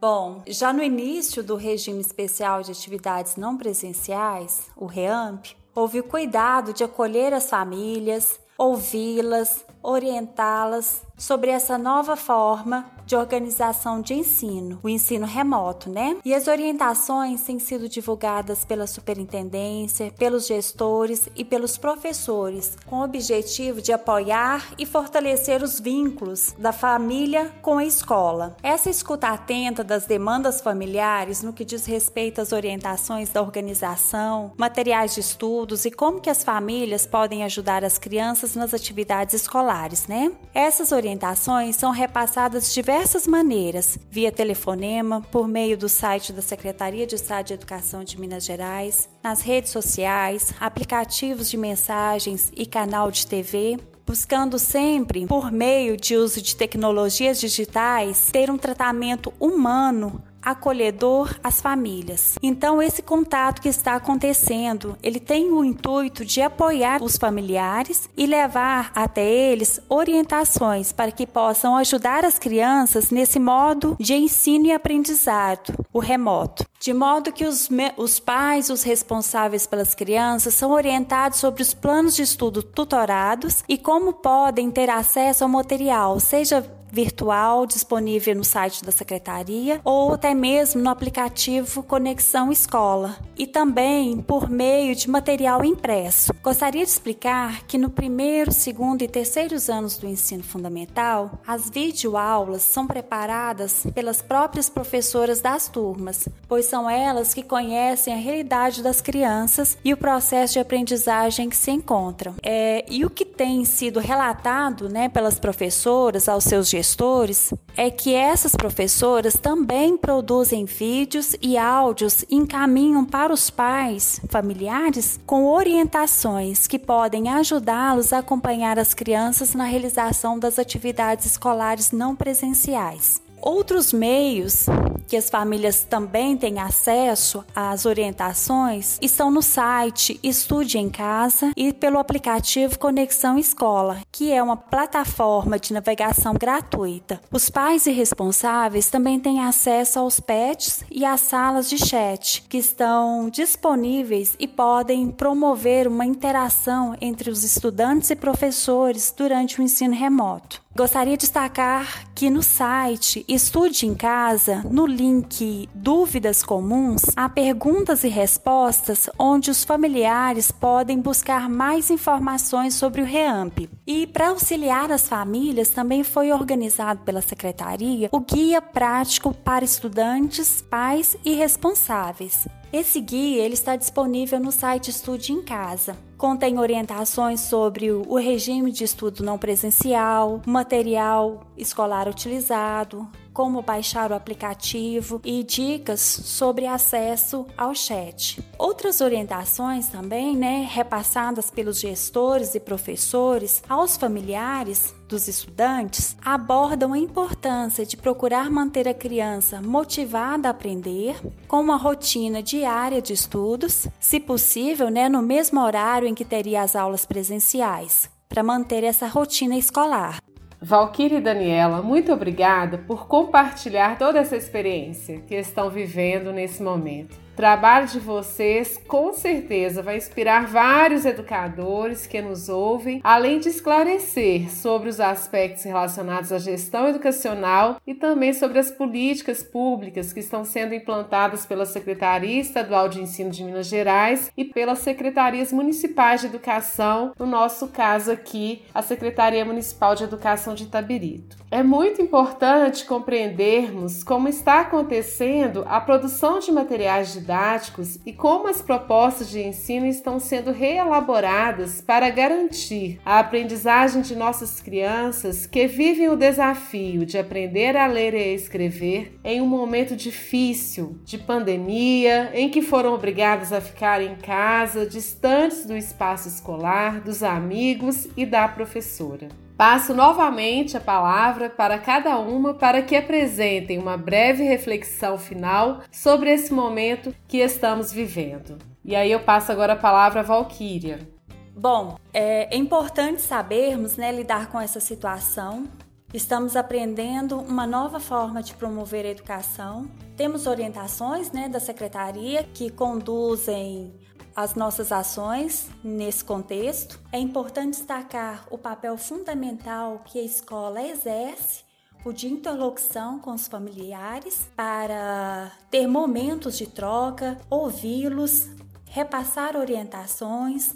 Bom, 0.00 0.44
já 0.46 0.72
no 0.72 0.80
início 0.80 1.42
do 1.42 1.56
regime 1.56 2.00
especial 2.00 2.62
de 2.62 2.70
atividades 2.70 3.34
não 3.34 3.56
presenciais, 3.56 4.70
o 4.76 4.86
REAMP, 4.86 5.56
houve 5.74 5.98
o 5.98 6.04
cuidado 6.04 6.72
de 6.72 6.84
acolher 6.84 7.34
as 7.34 7.50
famílias, 7.50 8.38
ouvi-las, 8.56 9.66
orientá-las 9.82 11.02
sobre 11.20 11.50
essa 11.50 11.76
nova 11.76 12.16
forma 12.16 12.90
de 13.04 13.14
organização 13.14 14.00
de 14.00 14.14
ensino, 14.14 14.78
o 14.84 14.88
ensino 14.88 15.26
remoto, 15.26 15.90
né? 15.90 16.16
E 16.24 16.32
as 16.32 16.46
orientações 16.46 17.42
têm 17.42 17.58
sido 17.58 17.88
divulgadas 17.88 18.64
pela 18.64 18.86
superintendência, 18.86 20.12
pelos 20.16 20.46
gestores 20.46 21.28
e 21.34 21.44
pelos 21.44 21.76
professores, 21.76 22.78
com 22.86 23.00
o 23.00 23.04
objetivo 23.04 23.82
de 23.82 23.92
apoiar 23.92 24.72
e 24.78 24.86
fortalecer 24.86 25.60
os 25.60 25.80
vínculos 25.80 26.54
da 26.56 26.72
família 26.72 27.52
com 27.60 27.78
a 27.78 27.84
escola. 27.84 28.56
Essa 28.62 28.88
escuta 28.88 29.28
atenta 29.28 29.82
das 29.82 30.06
demandas 30.06 30.60
familiares 30.60 31.42
no 31.42 31.52
que 31.52 31.64
diz 31.64 31.84
respeito 31.84 32.40
às 32.40 32.52
orientações 32.52 33.28
da 33.28 33.42
organização, 33.42 34.52
materiais 34.56 35.14
de 35.14 35.20
estudos 35.20 35.84
e 35.84 35.90
como 35.90 36.20
que 36.20 36.30
as 36.30 36.44
famílias 36.44 37.06
podem 37.06 37.42
ajudar 37.42 37.84
as 37.84 37.98
crianças 37.98 38.54
nas 38.54 38.72
atividades 38.72 39.34
escolares, 39.34 40.06
né? 40.06 40.30
Essas 40.54 40.92
orientações 40.92 41.09
orientações 41.10 41.74
são 41.74 41.90
repassadas 41.90 42.68
de 42.68 42.74
diversas 42.74 43.26
maneiras, 43.26 43.98
via 44.10 44.30
telefonema, 44.30 45.20
por 45.20 45.48
meio 45.48 45.76
do 45.76 45.88
site 45.88 46.32
da 46.32 46.40
Secretaria 46.40 47.04
de 47.04 47.16
Estado 47.16 47.46
de 47.46 47.54
Educação 47.54 48.04
de 48.04 48.18
Minas 48.18 48.44
Gerais, 48.44 49.08
nas 49.22 49.40
redes 49.40 49.72
sociais, 49.72 50.54
aplicativos 50.60 51.50
de 51.50 51.56
mensagens 51.56 52.52
e 52.56 52.64
canal 52.64 53.10
de 53.10 53.26
TV, 53.26 53.76
buscando 54.06 54.56
sempre, 54.56 55.26
por 55.26 55.50
meio 55.50 55.96
de 55.96 56.16
uso 56.16 56.40
de 56.40 56.54
tecnologias 56.54 57.40
digitais, 57.40 58.30
ter 58.30 58.48
um 58.48 58.58
tratamento 58.58 59.32
humano 59.40 60.22
acolhedor 60.42 61.34
às 61.42 61.60
famílias. 61.60 62.36
Então 62.42 62.82
esse 62.82 63.02
contato 63.02 63.60
que 63.60 63.68
está 63.68 63.94
acontecendo, 63.94 64.96
ele 65.02 65.20
tem 65.20 65.50
o 65.50 65.64
intuito 65.64 66.24
de 66.24 66.40
apoiar 66.40 67.02
os 67.02 67.16
familiares 67.16 68.08
e 68.16 68.26
levar 68.26 68.90
até 68.94 69.24
eles 69.24 69.80
orientações 69.88 70.92
para 70.92 71.12
que 71.12 71.26
possam 71.26 71.76
ajudar 71.76 72.24
as 72.24 72.38
crianças 72.38 73.10
nesse 73.10 73.38
modo 73.38 73.96
de 73.98 74.14
ensino 74.14 74.66
e 74.66 74.72
aprendizado, 74.72 75.74
o 75.92 75.98
remoto. 75.98 76.64
De 76.80 76.94
modo 76.94 77.32
que 77.32 77.44
os, 77.44 77.68
os 77.96 78.18
pais, 78.18 78.70
os 78.70 78.82
responsáveis 78.82 79.66
pelas 79.66 79.94
crianças, 79.94 80.54
são 80.54 80.70
orientados 80.70 81.38
sobre 81.38 81.62
os 81.62 81.74
planos 81.74 82.16
de 82.16 82.22
estudo 82.22 82.62
tutorados 82.62 83.62
e 83.68 83.76
como 83.76 84.14
podem 84.14 84.70
ter 84.70 84.88
acesso 84.88 85.44
ao 85.44 85.50
material, 85.50 86.18
seja 86.18 86.64
virtual 86.92 87.66
disponível 87.66 88.34
no 88.34 88.44
site 88.44 88.84
da 88.84 88.92
secretaria 88.92 89.80
ou 89.84 90.14
até 90.14 90.34
mesmo 90.34 90.82
no 90.82 90.90
aplicativo 90.90 91.82
Conexão 91.82 92.50
Escola 92.52 93.16
e 93.36 93.46
também 93.46 94.18
por 94.18 94.48
meio 94.48 94.94
de 94.94 95.08
material 95.08 95.64
impresso. 95.64 96.32
Gostaria 96.42 96.84
de 96.84 96.90
explicar 96.90 97.64
que 97.66 97.78
no 97.78 97.90
primeiro, 97.90 98.52
segundo 98.52 99.02
e 99.02 99.08
terceiros 99.08 99.68
anos 99.68 99.96
do 99.96 100.06
ensino 100.06 100.42
fundamental, 100.42 101.38
as 101.46 101.70
videoaulas 101.70 102.62
são 102.62 102.86
preparadas 102.86 103.86
pelas 103.94 104.20
próprias 104.22 104.68
professoras 104.68 105.40
das 105.40 105.68
turmas, 105.68 106.28
pois 106.48 106.66
são 106.66 106.88
elas 106.88 107.32
que 107.32 107.42
conhecem 107.42 108.12
a 108.12 108.16
realidade 108.16 108.82
das 108.82 109.00
crianças 109.00 109.76
e 109.84 109.92
o 109.92 109.96
processo 109.96 110.54
de 110.54 110.58
aprendizagem 110.60 111.48
que 111.48 111.56
se 111.56 111.70
encontram. 111.70 112.34
É, 112.42 112.84
e 112.88 113.04
o 113.04 113.10
que 113.10 113.24
tem 113.24 113.64
sido 113.64 114.00
relatado 114.00 114.88
né, 114.88 115.08
pelas 115.08 115.38
professoras 115.38 116.28
aos 116.28 116.44
seus 116.44 116.68
gestores 116.80 117.52
é 117.76 117.90
que 117.90 118.14
essas 118.14 118.54
professoras 118.54 119.34
também 119.34 119.98
produzem 119.98 120.64
vídeos 120.64 121.36
e 121.42 121.58
áudios 121.58 122.24
e 122.28 122.36
encaminham 122.36 123.04
para 123.04 123.32
os 123.32 123.50
pais, 123.50 124.20
familiares, 124.28 125.20
com 125.26 125.46
orientações 125.46 126.66
que 126.66 126.78
podem 126.78 127.28
ajudá-los 127.28 128.12
a 128.12 128.18
acompanhar 128.18 128.78
as 128.78 128.94
crianças 128.94 129.54
na 129.54 129.64
realização 129.64 130.38
das 130.38 130.58
atividades 130.58 131.26
escolares 131.26 131.92
não 131.92 132.16
presenciais. 132.16 133.20
Outros 133.42 133.92
meios 133.92 134.66
que 135.10 135.16
as 135.16 135.28
famílias 135.28 135.82
também 135.82 136.36
têm 136.36 136.60
acesso 136.60 137.44
às 137.52 137.84
orientações 137.84 138.96
estão 139.02 139.28
no 139.28 139.42
site 139.42 140.20
Estude 140.22 140.78
em 140.78 140.88
Casa 140.88 141.50
e 141.56 141.72
pelo 141.72 141.98
aplicativo 141.98 142.78
Conexão 142.78 143.36
Escola, 143.36 144.02
que 144.12 144.30
é 144.30 144.40
uma 144.40 144.56
plataforma 144.56 145.58
de 145.58 145.72
navegação 145.72 146.34
gratuita. 146.34 147.20
Os 147.32 147.50
pais 147.50 147.86
e 147.86 147.90
responsáveis 147.90 148.88
também 148.88 149.18
têm 149.18 149.40
acesso 149.40 149.98
aos 149.98 150.20
pets 150.20 150.84
e 150.88 151.04
às 151.04 151.22
salas 151.22 151.68
de 151.68 151.76
chat, 151.76 152.44
que 152.48 152.58
estão 152.58 153.28
disponíveis 153.28 154.36
e 154.38 154.46
podem 154.46 155.10
promover 155.10 155.88
uma 155.88 156.06
interação 156.06 156.96
entre 157.00 157.30
os 157.30 157.42
estudantes 157.42 158.10
e 158.10 158.14
professores 158.14 159.12
durante 159.16 159.60
o 159.60 159.62
ensino 159.64 159.92
remoto. 159.92 160.62
Gostaria 160.76 161.16
de 161.16 161.22
destacar 161.22 162.06
que 162.14 162.30
no 162.30 162.44
site 162.44 163.24
Estude 163.26 163.86
em 163.86 163.94
Casa, 163.94 164.62
no 164.70 164.86
link 164.86 165.68
Dúvidas 165.74 166.44
Comuns, 166.44 167.02
há 167.16 167.28
perguntas 167.28 168.04
e 168.04 168.08
respostas 168.08 169.10
onde 169.18 169.50
os 169.50 169.64
familiares 169.64 170.52
podem 170.52 171.00
buscar 171.00 171.48
mais 171.48 171.90
informações 171.90 172.74
sobre 172.74 173.02
o 173.02 173.04
REAMP. 173.04 173.68
E 173.84 174.06
para 174.06 174.28
auxiliar 174.28 174.92
as 174.92 175.08
famílias, 175.08 175.70
também 175.70 176.04
foi 176.04 176.30
organizado 176.30 177.00
pela 177.00 177.20
Secretaria 177.20 178.08
o 178.12 178.20
Guia 178.20 178.62
Prático 178.62 179.34
para 179.34 179.64
Estudantes, 179.64 180.62
Pais 180.62 181.16
e 181.24 181.34
Responsáveis. 181.34 182.46
Esse 182.72 183.00
guia 183.00 183.42
ele 183.42 183.54
está 183.54 183.74
disponível 183.74 184.38
no 184.38 184.52
site 184.52 184.90
Estude 184.90 185.32
em 185.32 185.42
Casa. 185.42 185.96
Contém 186.16 186.56
orientações 186.56 187.40
sobre 187.40 187.90
o 187.90 188.14
regime 188.16 188.70
de 188.70 188.84
estudo 188.84 189.24
não 189.24 189.36
presencial, 189.36 190.40
material 190.46 191.46
escolar 191.56 192.06
utilizado, 192.06 193.08
como 193.32 193.60
baixar 193.60 194.12
o 194.12 194.14
aplicativo 194.14 195.20
e 195.24 195.42
dicas 195.42 196.00
sobre 196.00 196.66
acesso 196.66 197.44
ao 197.56 197.74
chat. 197.74 198.40
Outras 198.56 199.00
orientações 199.00 199.88
também, 199.88 200.36
né, 200.36 200.68
repassadas 200.70 201.50
pelos 201.50 201.80
gestores 201.80 202.54
e 202.54 202.60
professores 202.60 203.62
aos 203.68 203.96
familiares 203.96 204.94
dos 205.10 205.26
estudantes 205.26 206.16
abordam 206.24 206.92
a 206.92 206.98
importância 206.98 207.84
de 207.84 207.96
procurar 207.96 208.48
manter 208.48 208.86
a 208.86 208.94
criança 208.94 209.60
motivada 209.60 210.46
a 210.46 210.52
aprender, 210.52 211.16
com 211.48 211.60
uma 211.60 211.76
rotina 211.76 212.40
diária 212.40 213.02
de 213.02 213.12
estudos, 213.12 213.88
se 213.98 214.20
possível, 214.20 214.88
né, 214.88 215.08
no 215.08 215.20
mesmo 215.20 215.60
horário 215.60 216.06
em 216.06 216.14
que 216.14 216.24
teria 216.24 216.62
as 216.62 216.76
aulas 216.76 217.04
presenciais, 217.04 218.08
para 218.28 218.44
manter 218.44 218.84
essa 218.84 219.08
rotina 219.08 219.56
escolar. 219.56 220.20
Valquíria 220.62 221.18
e 221.18 221.22
Daniela, 221.22 221.82
muito 221.82 222.12
obrigada 222.12 222.78
por 222.78 223.08
compartilhar 223.08 223.98
toda 223.98 224.20
essa 224.20 224.36
experiência 224.36 225.20
que 225.22 225.34
estão 225.34 225.70
vivendo 225.70 226.32
nesse 226.32 226.62
momento 226.62 227.18
trabalho 227.40 227.86
de 227.86 227.98
vocês 227.98 228.78
com 228.86 229.14
certeza 229.14 229.82
vai 229.82 229.96
inspirar 229.96 230.46
vários 230.46 231.06
educadores 231.06 232.06
que 232.06 232.20
nos 232.20 232.50
ouvem, 232.50 233.00
além 233.02 233.40
de 233.40 233.48
esclarecer 233.48 234.50
sobre 234.50 234.90
os 234.90 235.00
aspectos 235.00 235.64
relacionados 235.64 236.32
à 236.32 236.38
gestão 236.38 236.86
educacional 236.86 237.80
e 237.86 237.94
também 237.94 238.34
sobre 238.34 238.58
as 238.58 238.70
políticas 238.70 239.42
públicas 239.42 240.12
que 240.12 240.20
estão 240.20 240.44
sendo 240.44 240.74
implantadas 240.74 241.46
pela 241.46 241.64
Secretaria 241.64 242.42
Estadual 242.42 242.90
de 242.90 243.00
Ensino 243.00 243.30
de 243.30 243.42
Minas 243.42 243.68
Gerais 243.68 244.30
e 244.36 244.44
pelas 244.44 244.80
secretarias 244.80 245.50
municipais 245.50 246.20
de 246.20 246.26
educação, 246.26 247.14
no 247.18 247.24
nosso 247.24 247.68
caso 247.68 248.12
aqui, 248.12 248.66
a 248.74 248.82
Secretaria 248.82 249.46
Municipal 249.46 249.94
de 249.94 250.04
Educação 250.04 250.54
de 250.54 250.64
Itabirito. 250.64 251.40
É 251.50 251.64
muito 251.64 252.00
importante 252.00 252.84
compreendermos 252.84 254.04
como 254.04 254.28
está 254.28 254.60
acontecendo 254.60 255.64
a 255.66 255.80
produção 255.80 256.38
de 256.38 256.52
materiais 256.52 257.12
didáticos 257.30 258.00
e 258.04 258.12
como 258.12 258.48
as 258.48 258.60
propostas 258.60 259.30
de 259.30 259.40
ensino 259.40 259.86
estão 259.86 260.18
sendo 260.18 260.50
reelaboradas 260.50 261.80
para 261.80 262.10
garantir 262.10 263.00
a 263.04 263.20
aprendizagem 263.20 264.02
de 264.02 264.16
nossas 264.16 264.60
crianças 264.60 265.46
que 265.46 265.68
vivem 265.68 266.08
o 266.08 266.16
desafio 266.16 267.06
de 267.06 267.16
aprender 267.16 267.76
a 267.76 267.86
ler 267.86 268.14
e 268.14 268.18
a 268.18 268.34
escrever 268.34 269.16
em 269.22 269.40
um 269.40 269.46
momento 269.46 269.94
difícil 269.94 270.98
de 271.04 271.18
pandemia, 271.18 272.30
em 272.34 272.48
que 272.48 272.62
foram 272.62 272.94
obrigadas 272.94 273.52
a 273.52 273.60
ficar 273.60 274.02
em 274.02 274.16
casa, 274.16 274.84
distantes 274.84 275.64
do 275.64 275.76
espaço 275.76 276.26
escolar, 276.26 277.00
dos 277.00 277.22
amigos 277.22 278.08
e 278.16 278.26
da 278.26 278.48
professora. 278.48 279.28
Passo 279.60 279.92
novamente 279.92 280.74
a 280.74 280.80
palavra 280.80 281.50
para 281.50 281.78
cada 281.78 282.18
uma 282.18 282.54
para 282.54 282.80
que 282.80 282.96
apresentem 282.96 283.76
uma 283.76 283.94
breve 283.94 284.42
reflexão 284.42 285.18
final 285.18 285.82
sobre 285.92 286.32
esse 286.32 286.50
momento 286.50 287.14
que 287.28 287.36
estamos 287.36 287.92
vivendo. 287.92 288.56
E 288.82 288.96
aí 288.96 289.12
eu 289.12 289.20
passo 289.20 289.52
agora 289.52 289.74
a 289.74 289.76
palavra 289.76 290.20
a 290.20 290.22
Valquíria. 290.22 291.06
Bom, 291.54 291.98
é 292.10 292.56
importante 292.56 293.20
sabermos 293.20 293.98
né, 293.98 294.10
lidar 294.10 294.46
com 294.50 294.58
essa 294.58 294.80
situação 294.80 295.68
Estamos 296.12 296.56
aprendendo 296.56 297.38
uma 297.38 297.68
nova 297.68 298.00
forma 298.00 298.42
de 298.42 298.52
promover 298.54 299.06
a 299.06 299.10
educação. 299.10 299.88
Temos 300.16 300.44
orientações 300.44 301.30
né, 301.30 301.48
da 301.48 301.60
secretaria 301.60 302.42
que 302.42 302.68
conduzem 302.68 303.94
as 304.42 304.54
nossas 304.54 304.90
ações 304.90 305.68
nesse 305.84 306.24
contexto. 306.24 306.98
É 307.12 307.18
importante 307.18 307.76
destacar 307.76 308.46
o 308.50 308.56
papel 308.56 308.96
fundamental 308.96 310.02
que 310.04 310.18
a 310.18 310.22
escola 310.22 310.82
exerce 310.82 311.62
o 312.04 312.12
de 312.12 312.26
interlocução 312.26 313.18
com 313.18 313.32
os 313.32 313.46
familiares 313.46 314.48
para 314.56 315.52
ter 315.70 315.86
momentos 315.86 316.56
de 316.56 316.66
troca, 316.66 317.36
ouvi-los, 317.50 318.48
repassar 318.86 319.54
orientações, 319.56 320.74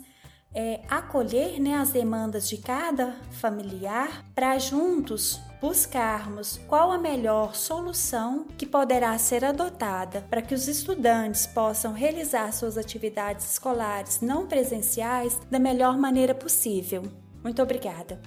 é, 0.55 0.81
acolher 0.89 1.61
né, 1.61 1.75
as 1.75 1.91
demandas 1.91 2.49
de 2.49 2.59
cada 2.59 3.15
familiar 3.33 4.25
para 4.35 4.59
juntos 4.59 5.41
buscarmos 5.61 6.59
qual 6.69 6.93
a 6.93 6.99
melhor 6.99 7.55
solução 7.55 8.47
que 8.57 8.67
poderá 8.67 9.17
ser 9.17 9.45
adotada 9.45 10.23
para 10.29 10.43
que 10.43 10.55
os 10.55 10.69
estudantes 10.69 11.47
possam 11.47 11.93
realizar 11.93 12.53
suas 12.53 12.77
atividades 12.77 13.51
escolares 13.51 14.21
não 14.21 14.47
presenciais 14.47 15.41
da 15.51 15.59
melhor 15.59 15.97
maneira 15.97 16.35
possível. 16.35 17.03
Muito 17.43 17.63
obrigada. 17.63 18.21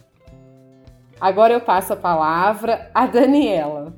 Agora 1.22 1.54
eu 1.54 1.62
passo 1.62 1.94
a 1.94 1.96
palavra 1.98 2.90
a 2.94 3.06
Daniela. 3.06 3.96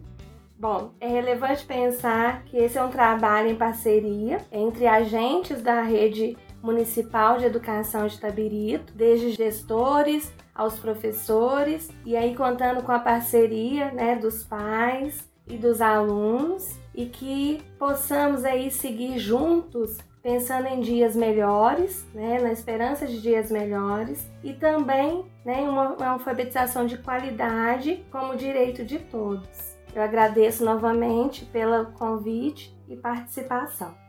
Bom, 0.57 0.91
é 0.99 1.07
relevante 1.07 1.65
pensar 1.65 2.43
que 2.43 2.57
esse 2.57 2.77
é 2.77 2.83
um 2.83 2.89
trabalho 2.89 3.47
em 3.47 3.55
parceria 3.55 4.39
entre 4.51 4.85
agentes 4.85 5.61
da 5.61 5.81
rede 5.81 6.37
Municipal 6.61 7.37
de 7.37 7.45
Educação 7.45 8.07
de 8.07 8.19
Tabirito, 8.19 8.93
desde 8.93 9.31
gestores 9.31 10.31
aos 10.53 10.77
professores, 10.77 11.89
e 12.05 12.15
aí 12.17 12.35
contando 12.35 12.83
com 12.83 12.91
a 12.91 12.99
parceria 12.99 13.91
né, 13.91 14.15
dos 14.15 14.43
pais 14.43 15.29
e 15.47 15.57
dos 15.57 15.81
alunos, 15.81 16.77
e 16.93 17.05
que 17.05 17.61
possamos 17.77 18.43
aí 18.43 18.69
seguir 18.69 19.17
juntos 19.17 19.97
pensando 20.21 20.67
em 20.67 20.81
dias 20.81 21.15
melhores, 21.15 22.05
né, 22.13 22.39
na 22.39 22.51
esperança 22.51 23.07
de 23.07 23.21
dias 23.21 23.49
melhores 23.49 24.29
e 24.43 24.53
também 24.53 25.25
né, 25.45 25.61
uma, 25.61 25.93
uma 25.93 26.07
alfabetização 26.07 26.85
de 26.85 26.97
qualidade 26.97 28.05
como 28.11 28.35
direito 28.35 28.83
de 28.83 28.99
todos. 28.99 29.77
Eu 29.95 30.03
agradeço 30.03 30.63
novamente 30.63 31.45
pelo 31.45 31.87
convite 31.93 32.77
e 32.87 32.95
participação. 32.95 34.08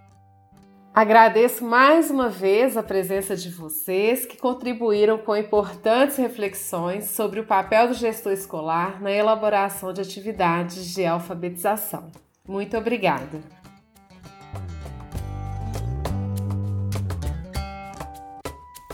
Agradeço 1.01 1.65
mais 1.65 2.11
uma 2.11 2.29
vez 2.29 2.77
a 2.77 2.83
presença 2.83 3.35
de 3.35 3.49
vocês 3.49 4.27
que 4.27 4.37
contribuíram 4.37 5.17
com 5.17 5.35
importantes 5.35 6.19
reflexões 6.19 7.07
sobre 7.07 7.41
o 7.41 7.47
papel 7.47 7.89
do 7.89 7.95
gestor 7.95 8.33
escolar 8.33 9.01
na 9.01 9.11
elaboração 9.11 9.95
de 9.95 10.03
atividades 10.03 10.93
de 10.93 11.07
alfabetização. 11.07 12.13
Muito 12.47 12.77
obrigada! 12.77 13.41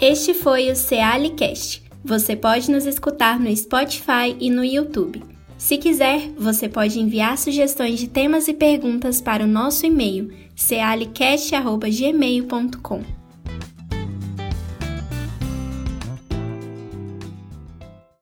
Este 0.01 0.33
foi 0.33 0.71
o 0.71 0.77
Cealicast. 0.77 1.83
Você 2.05 2.37
pode 2.37 2.71
nos 2.71 2.87
escutar 2.87 3.41
no 3.41 3.51
Spotify 3.57 4.37
e 4.39 4.49
no 4.49 4.65
YouTube. 4.65 5.36
Se 5.59 5.77
quiser, 5.79 6.31
você 6.37 6.69
pode 6.69 7.01
enviar 7.01 7.39
sugestões 7.39 7.99
de 7.99 8.09
temas 8.09 8.47
e 8.47 8.55
perguntas 8.55 9.21
para 9.21 9.45
o 9.45 9.49
nosso 9.49 9.85
e-mail 9.87 10.31
cealicast.gmail.com. 10.55 13.26